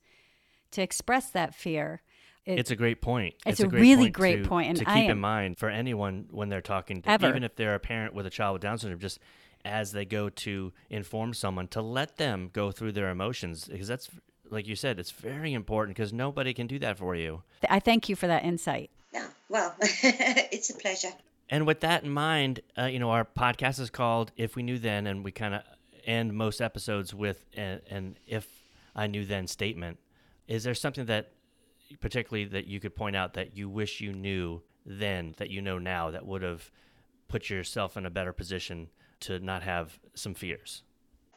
to 0.70 0.82
express 0.82 1.30
that 1.30 1.54
fear. 1.54 2.02
It, 2.44 2.58
it's 2.58 2.70
a 2.70 2.76
great 2.76 3.00
point. 3.00 3.34
It's, 3.46 3.60
it's 3.60 3.60
a, 3.60 3.68
great 3.68 3.82
really 3.82 4.04
point 4.04 4.14
great 4.14 4.42
to, 4.42 4.48
point, 4.48 4.68
and 4.68 4.78
to 4.78 4.90
I 4.90 4.94
keep 4.94 5.04
am, 5.04 5.10
in 5.12 5.18
mind 5.20 5.58
for 5.58 5.68
anyone 5.68 6.26
when 6.30 6.48
they're 6.48 6.60
talking, 6.60 7.02
to, 7.02 7.10
Ever. 7.10 7.28
even 7.28 7.44
if 7.44 7.54
they're 7.54 7.74
a 7.74 7.80
parent 7.80 8.14
with 8.14 8.26
a 8.26 8.30
child 8.30 8.54
with 8.54 8.62
Down 8.62 8.78
syndrome, 8.78 8.98
just 8.98 9.20
as 9.64 9.92
they 9.92 10.04
go 10.04 10.28
to 10.28 10.72
inform 10.90 11.34
someone 11.34 11.68
to 11.68 11.80
let 11.80 12.16
them 12.16 12.50
go 12.52 12.70
through 12.72 12.92
their 12.92 13.10
emotions 13.10 13.66
because 13.70 13.88
that's 13.88 14.08
like 14.50 14.66
you 14.66 14.74
said 14.76 14.98
it's 14.98 15.10
very 15.12 15.52
important 15.54 15.96
because 15.96 16.12
nobody 16.12 16.52
can 16.52 16.66
do 16.66 16.78
that 16.78 16.98
for 16.98 17.14
you 17.14 17.42
I 17.68 17.78
thank 17.80 18.08
you 18.08 18.16
for 18.16 18.26
that 18.26 18.44
insight. 18.44 18.90
yeah, 19.12 19.28
well, 19.48 19.74
it's 19.80 20.70
a 20.70 20.74
pleasure. 20.74 21.12
and 21.48 21.66
with 21.66 21.80
that 21.80 22.02
in 22.04 22.10
mind 22.10 22.60
uh, 22.76 22.84
you 22.86 22.98
know 22.98 23.10
our 23.10 23.24
podcast 23.24 23.78
is 23.80 23.90
called 23.90 24.32
if 24.36 24.56
we 24.56 24.62
knew 24.62 24.78
then 24.78 25.06
and 25.06 25.24
we 25.24 25.30
kind 25.32 25.54
of 25.54 25.62
end 26.04 26.32
most 26.34 26.60
episodes 26.60 27.14
with 27.14 27.44
an, 27.56 27.80
an 27.88 28.16
if 28.26 28.48
i 28.96 29.06
knew 29.06 29.24
then 29.24 29.46
statement 29.46 29.98
is 30.48 30.64
there 30.64 30.74
something 30.74 31.06
that 31.06 31.30
particularly 32.00 32.44
that 32.44 32.66
you 32.66 32.80
could 32.80 32.96
point 32.96 33.14
out 33.14 33.34
that 33.34 33.56
you 33.56 33.68
wish 33.68 34.00
you 34.00 34.12
knew 34.12 34.60
then 34.84 35.34
that 35.36 35.50
you 35.50 35.62
know 35.62 35.78
now 35.78 36.10
that 36.10 36.26
would 36.26 36.42
have 36.42 36.70
put 37.28 37.48
yourself 37.48 37.96
in 37.96 38.04
a 38.04 38.10
better 38.10 38.32
position 38.32 38.88
to 39.22 39.38
not 39.38 39.62
have 39.62 39.98
some 40.14 40.34
fears? 40.34 40.82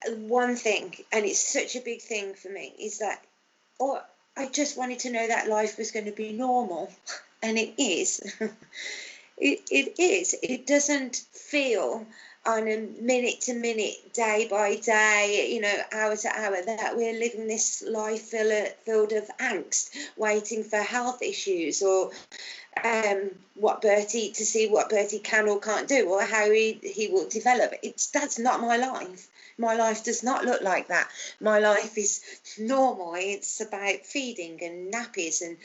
One 0.08 0.56
thing, 0.56 0.96
and 1.12 1.26
it's 1.26 1.40
such 1.40 1.76
a 1.76 1.82
big 1.82 2.02
thing 2.02 2.34
for 2.36 2.50
me, 2.50 2.74
is 2.80 3.00
that 3.00 3.24
oh, 3.80 4.02
I 4.38 4.48
just 4.48 4.78
wanted 4.78 5.00
to 5.00 5.12
know 5.12 5.28
that 5.28 5.48
life 5.48 5.78
was 5.78 5.92
going 5.92 6.06
to 6.06 6.12
be 6.12 6.32
normal, 6.32 6.92
and 7.42 7.58
it 7.58 7.74
is. 7.78 8.20
it, 9.38 9.62
it 9.72 10.00
is. 10.00 10.36
It 10.44 10.68
doesn't 10.68 11.16
feel 11.16 12.06
on 12.46 12.68
a 12.68 12.78
minute 13.02 13.42
to 13.42 13.54
minute, 13.54 14.14
Dei 14.14 14.48
by 14.50 14.76
day, 14.76 15.50
you 15.52 15.62
know, 15.62 15.76
hour 15.92 16.16
to 16.16 16.30
hour, 16.30 16.62
that 16.64 16.96
we're 16.96 17.20
living 17.20 17.48
this 17.48 17.84
life 17.88 18.22
filled, 18.22 18.68
filled 18.86 19.12
of 19.14 19.28
angst, 19.40 19.90
waiting 20.16 20.64
for 20.64 20.78
health 20.78 21.22
issues 21.22 21.82
or 21.82 22.12
um, 22.84 23.32
what 23.56 23.82
Bertie 23.82 24.32
to 24.32 24.46
see 24.46 24.68
what 24.68 24.90
Bertie 24.90 25.20
can 25.20 25.48
or 25.48 25.60
can't 25.60 25.88
do 25.88 26.10
or 26.10 26.22
how 26.24 26.50
he, 26.52 26.80
he 26.84 27.08
will 27.08 27.28
develop. 27.28 27.74
It's 27.82 28.08
that's 28.12 28.38
not 28.38 28.62
my 28.62 28.78
life. 28.78 29.28
My 29.58 29.76
life 29.76 30.04
does 30.04 30.22
not 30.22 30.44
look 30.44 30.62
like 30.62 30.90
that. 30.90 31.10
My 31.40 31.60
life 31.60 31.98
is 31.98 32.22
normal. 32.60 33.16
It's 33.16 33.62
about 33.62 34.06
feeding 34.06 34.62
and 34.62 34.94
nappies 34.94 35.42
and 35.42 35.58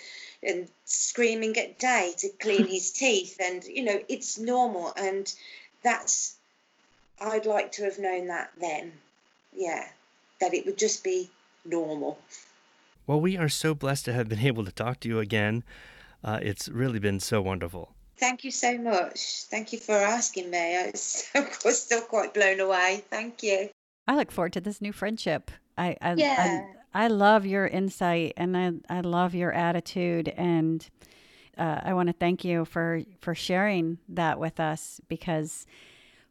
and 0.43 0.69
screaming 0.85 1.57
at 1.59 1.79
day 1.79 2.15
to 2.19 2.29
clean 2.41 2.67
his 2.69 2.93
teeth 2.93 3.37
and 3.45 3.65
you 3.65 3.83
know 3.83 4.01
it's 4.09 4.39
normal 4.39 4.93
and 4.97 5.33
that's 5.83 6.37
I'd 7.21 7.47
like 7.47 7.73
to 7.73 7.85
have 7.85 7.99
known 7.99 8.27
that 8.29 8.51
then. 8.61 8.93
Yeah. 9.53 9.89
That 10.41 10.55
it 10.55 10.65
would 10.65 10.79
just 10.79 11.05
be 11.05 11.31
normal. 11.65 12.19
Well, 13.07 13.21
we 13.21 13.37
are 13.37 13.49
so 13.49 13.75
blessed 13.75 14.05
to 14.07 14.13
have 14.13 14.29
been 14.29 14.39
able 14.51 14.65
to 14.65 14.73
talk 14.73 15.01
to 15.01 15.09
you 15.09 15.19
again. 15.19 15.65
Uh, 16.23 16.39
it's 16.43 16.69
really 16.69 16.99
been 16.99 17.21
so 17.21 17.41
wonderful. 17.41 17.95
Thank 18.19 18.45
you 18.45 18.51
so 18.51 18.77
much. 18.77 19.45
Thank 19.45 19.73
you 19.73 19.79
for 19.79 19.95
asking 19.95 20.51
me. 20.51 20.77
I 20.77 20.91
was, 20.91 21.29
I 21.35 21.49
was 21.65 21.83
still 21.83 22.03
quite 22.03 22.35
blown 22.35 22.61
away. 22.61 23.03
Thank 23.09 23.43
you. 23.43 23.71
I 24.07 24.17
look 24.17 24.31
forward 24.31 24.53
to 24.55 24.61
this 24.61 24.81
new 24.81 24.93
friendship. 24.93 25.51
I 25.79 25.97
I, 26.03 26.15
Yeah. 26.15 26.67
I, 26.93 27.05
I 27.05 27.07
love 27.09 27.47
your 27.47 27.67
insight 27.67 28.35
and 28.37 28.57
I, 28.57 28.73
I 28.91 29.01
love 29.01 29.35
your 29.35 29.53
attitude 29.53 30.29
and 30.29 30.87
uh, 31.57 31.81
I 31.85 31.95
want 31.95 32.09
to 32.09 32.13
thank 32.13 32.45
you 32.45 32.65
for 32.65 33.03
for 33.21 33.35
sharing 33.35 33.99
that 34.09 34.39
with 34.39 34.61
us 34.61 35.01
because 35.09 35.67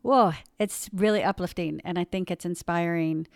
whoa 0.01 0.33
it's 0.59 0.89
really 0.93 1.23
uplifting 1.23 1.81
and 1.83 1.99
I 1.99 2.03
think 2.03 2.31
it's 2.31 2.45
inspiring 2.45 3.27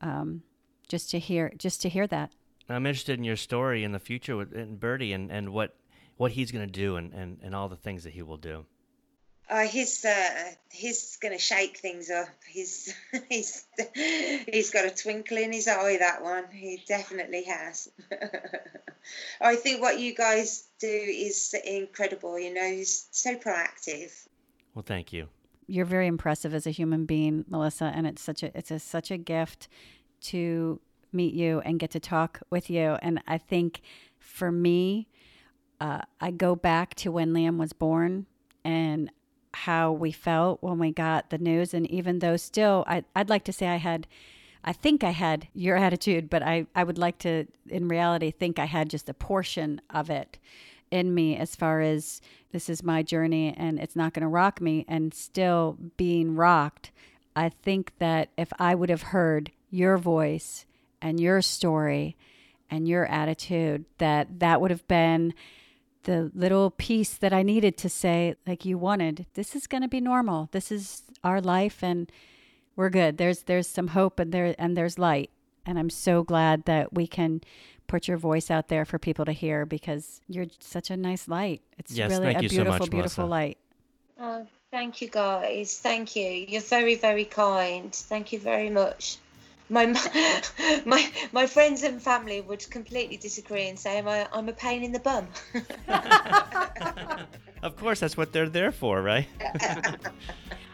um, 0.00 0.42
just 0.88 1.10
to 1.10 1.18
hear 1.18 1.52
just 1.56 1.82
to 1.82 1.88
hear 1.88 2.06
that 2.08 2.32
I'm 2.68 2.86
interested 2.86 3.18
in 3.18 3.24
your 3.24 3.36
story 3.36 3.84
in 3.84 3.92
the 3.92 3.98
future 3.98 4.36
with 4.36 4.52
in 4.52 4.76
Bertie 4.76 5.12
and, 5.12 5.30
and 5.30 5.52
what 5.52 5.74
what 6.16 6.32
he's 6.32 6.52
going 6.52 6.66
to 6.66 6.72
do 6.72 6.96
and, 6.96 7.12
and, 7.12 7.38
and 7.42 7.54
all 7.54 7.68
the 7.68 7.76
things 7.76 8.04
that 8.04 8.12
he 8.12 8.22
will 8.22 8.36
do. 8.36 8.64
Uh, 9.50 9.66
he's 9.66 10.04
uh, 10.04 10.52
he's 10.70 11.18
gonna 11.20 11.38
shake 11.38 11.76
things 11.76 12.10
up. 12.10 12.28
He's 12.48 12.94
he's 13.28 13.66
he's 13.94 14.70
got 14.70 14.86
a 14.86 14.90
twinkle 14.90 15.36
in 15.36 15.52
his 15.52 15.68
eye. 15.68 15.98
That 15.98 16.22
one, 16.22 16.44
he 16.50 16.82
definitely 16.86 17.42
has. 17.44 17.88
I 19.40 19.56
think 19.56 19.82
what 19.82 19.98
you 19.98 20.14
guys 20.14 20.68
do 20.78 20.86
is 20.86 21.54
incredible. 21.64 22.38
You 22.38 22.54
know, 22.54 22.70
he's 22.70 23.08
so 23.10 23.34
proactive. 23.34 24.12
Well, 24.74 24.84
thank 24.86 25.12
you. 25.12 25.28
You're 25.66 25.84
very 25.84 26.06
impressive 26.06 26.54
as 26.54 26.66
a 26.66 26.70
human 26.70 27.04
being, 27.06 27.44
Melissa, 27.48 27.92
and 27.94 28.06
it's 28.06 28.22
such 28.22 28.42
a 28.42 28.56
it's 28.56 28.70
a, 28.70 28.78
such 28.78 29.10
a 29.10 29.16
gift 29.16 29.68
to 30.22 30.80
meet 31.12 31.34
you 31.34 31.60
and 31.64 31.78
get 31.78 31.90
to 31.90 32.00
talk 32.00 32.40
with 32.50 32.70
you. 32.70 32.96
And 33.02 33.22
I 33.26 33.38
think 33.38 33.82
for 34.18 34.50
me, 34.50 35.08
uh, 35.80 36.02
I 36.20 36.30
go 36.30 36.54
back 36.54 36.94
to 36.96 37.12
when 37.12 37.32
Liam 37.32 37.58
was 37.58 37.72
born 37.72 38.26
and 38.64 39.10
how 39.54 39.92
we 39.92 40.12
felt 40.12 40.62
when 40.62 40.78
we 40.78 40.92
got 40.92 41.30
the 41.30 41.38
news. 41.38 41.74
And 41.74 41.90
even 41.90 42.20
though 42.20 42.36
still, 42.36 42.84
I, 42.86 43.04
I'd 43.14 43.28
like 43.28 43.44
to 43.44 43.52
say 43.52 43.68
I 43.68 43.76
had. 43.76 44.06
I 44.64 44.72
think 44.72 45.02
I 45.02 45.10
had 45.10 45.48
your 45.54 45.76
attitude, 45.76 46.30
but 46.30 46.40
I, 46.40 46.66
I 46.76 46.84
would 46.84 46.96
like 46.96 47.18
to, 47.18 47.48
in 47.68 47.88
reality, 47.88 48.30
think 48.30 48.60
I 48.60 48.66
had 48.66 48.90
just 48.90 49.08
a 49.08 49.14
portion 49.14 49.80
of 49.90 50.08
it 50.08 50.38
in 50.92 51.14
me 51.14 51.36
as 51.36 51.56
far 51.56 51.80
as 51.80 52.20
this 52.52 52.68
is 52.68 52.82
my 52.82 53.02
journey 53.02 53.54
and 53.56 53.80
it's 53.80 53.96
not 53.96 54.12
going 54.12 54.22
to 54.22 54.28
rock 54.28 54.60
me 54.60 54.84
and 54.86 55.12
still 55.12 55.78
being 55.96 56.36
rocked. 56.36 56.92
I 57.34 57.48
think 57.48 57.92
that 57.98 58.28
if 58.36 58.52
I 58.58 58.74
would 58.74 58.90
have 58.90 59.02
heard 59.02 59.50
your 59.70 59.96
voice 59.96 60.66
and 61.00 61.18
your 61.18 61.40
story 61.40 62.16
and 62.70 62.86
your 62.86 63.06
attitude, 63.06 63.86
that 63.98 64.38
that 64.40 64.60
would 64.60 64.70
have 64.70 64.86
been 64.86 65.34
the 66.04 66.30
little 66.34 66.70
piece 66.70 67.14
that 67.14 67.32
I 67.32 67.42
needed 67.42 67.76
to 67.78 67.88
say, 67.88 68.34
like 68.46 68.64
you 68.64 68.76
wanted, 68.76 69.26
this 69.34 69.54
is 69.56 69.66
going 69.66 69.82
to 69.82 69.88
be 69.88 70.00
normal. 70.00 70.48
This 70.52 70.70
is 70.70 71.02
our 71.24 71.40
life 71.40 71.82
and 71.82 72.10
we're 72.76 72.90
good. 72.90 73.18
There's 73.18 73.42
there's 73.44 73.68
some 73.68 73.88
hope 73.88 74.18
and 74.18 74.32
there 74.32 74.54
and 74.58 74.76
there's 74.76 74.98
light. 74.98 75.30
And 75.64 75.78
I'm 75.78 75.90
so 75.90 76.22
glad 76.22 76.64
that 76.64 76.92
we 76.92 77.06
can 77.06 77.40
put 77.92 78.08
your 78.08 78.16
voice 78.16 78.50
out 78.50 78.68
there 78.68 78.86
for 78.86 78.98
people 78.98 79.26
to 79.26 79.32
hear 79.32 79.66
because 79.66 80.22
you're 80.26 80.46
such 80.60 80.90
a 80.90 80.96
nice 80.96 81.28
light. 81.28 81.60
It's 81.78 81.92
Yes, 81.92 82.10
really 82.10 82.34
a 82.34 82.40
you 82.40 82.48
so 82.48 82.56
beautiful, 82.56 82.78
much, 82.80 82.90
beautiful 82.90 83.24
Melissa. 83.24 83.26
light. 83.26 83.58
Oh, 84.18 84.46
Thank 84.70 85.02
you, 85.02 85.08
guys. 85.08 85.78
Thank 85.78 86.16
you. 86.16 86.46
You're 86.48 86.62
very, 86.62 86.94
very 86.94 87.26
kind. 87.26 87.94
Thank 87.94 88.32
you 88.32 88.38
very 88.38 88.70
much. 88.70 89.18
My 89.68 89.84
my 90.86 91.12
my 91.32 91.46
friends 91.46 91.82
and 91.82 92.00
family 92.00 92.40
would 92.40 92.64
completely 92.70 93.18
disagree 93.18 93.68
and 93.68 93.78
say 93.78 93.98
I'm 93.98 94.08
a, 94.08 94.26
I'm 94.32 94.48
a 94.48 94.54
pain 94.54 94.82
in 94.82 94.92
the 94.92 95.00
bum. 95.00 95.28
of 97.62 97.76
course, 97.76 98.00
that's 98.00 98.16
what 98.16 98.32
they're 98.32 98.48
there 98.48 98.72
for, 98.72 99.02
right? 99.02 99.28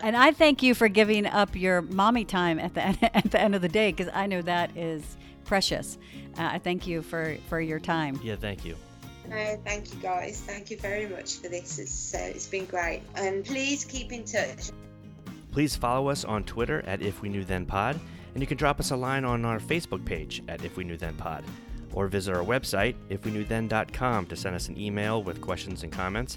And 0.01 0.16
I 0.16 0.31
thank 0.31 0.62
you 0.62 0.75
for 0.75 0.89
giving 0.89 1.27
up 1.27 1.57
your 1.57 1.83
mommy 1.83 2.25
time 2.25 2.61
at 2.61 2.75
the 2.75 2.83
at 3.16 3.33
the 3.33 3.41
end 3.41 3.57
of 3.57 3.62
the 3.62 3.69
day 3.69 3.91
because 3.91 4.12
I 4.14 4.29
know 4.29 4.43
that 4.43 4.77
is 4.77 5.16
precious. 5.49 5.99
Uh, 6.39 6.51
I 6.53 6.59
thank 6.59 6.87
you 6.87 7.03
for 7.03 7.37
for 7.49 7.61
your 7.61 7.81
time. 7.81 8.21
yeah, 8.23 8.37
thank 8.37 8.65
you. 8.65 8.77
No, 9.29 9.61
thank 9.65 9.93
you, 9.93 10.01
guys. 10.01 10.41
Thank 10.41 10.71
you 10.71 10.79
very 10.79 11.07
much 11.07 11.37
for 11.37 11.49
this. 11.49 11.79
It's 11.79 12.15
uh, 12.15 12.19
it's 12.35 12.47
been 12.47 12.67
great, 12.67 13.03
and 13.17 13.45
please 13.45 13.85
keep 13.85 14.13
in 14.13 14.25
touch. 14.25 14.71
Please 15.51 15.75
follow 15.75 16.09
us 16.09 16.25
on 16.25 16.45
Twitter 16.45 16.85
at 16.87 17.03
If 17.03 17.23
We 17.23 17.29
Knew 17.29 17.45
Then 17.45 17.67
Pod, 17.67 17.99
and 18.35 18.43
you 18.43 18.47
can 18.47 18.57
drop 18.57 18.79
us 18.79 18.91
a 18.91 18.97
line 18.97 19.25
on 19.25 19.45
our 19.45 19.59
Facebook 19.59 20.05
page 20.05 20.43
at 20.49 20.65
If 20.65 20.77
We 20.77 20.85
Knew 20.85 20.97
Then 20.97 21.15
Pod, 21.15 21.43
or 21.93 22.07
visit 22.07 22.35
our 22.35 22.45
website, 22.45 22.95
ifweknewthen.com, 23.09 24.27
to 24.27 24.37
send 24.37 24.55
us 24.55 24.69
an 24.69 24.79
email 24.79 25.23
with 25.23 25.41
questions 25.41 25.83
and 25.83 25.93
comments. 25.93 26.37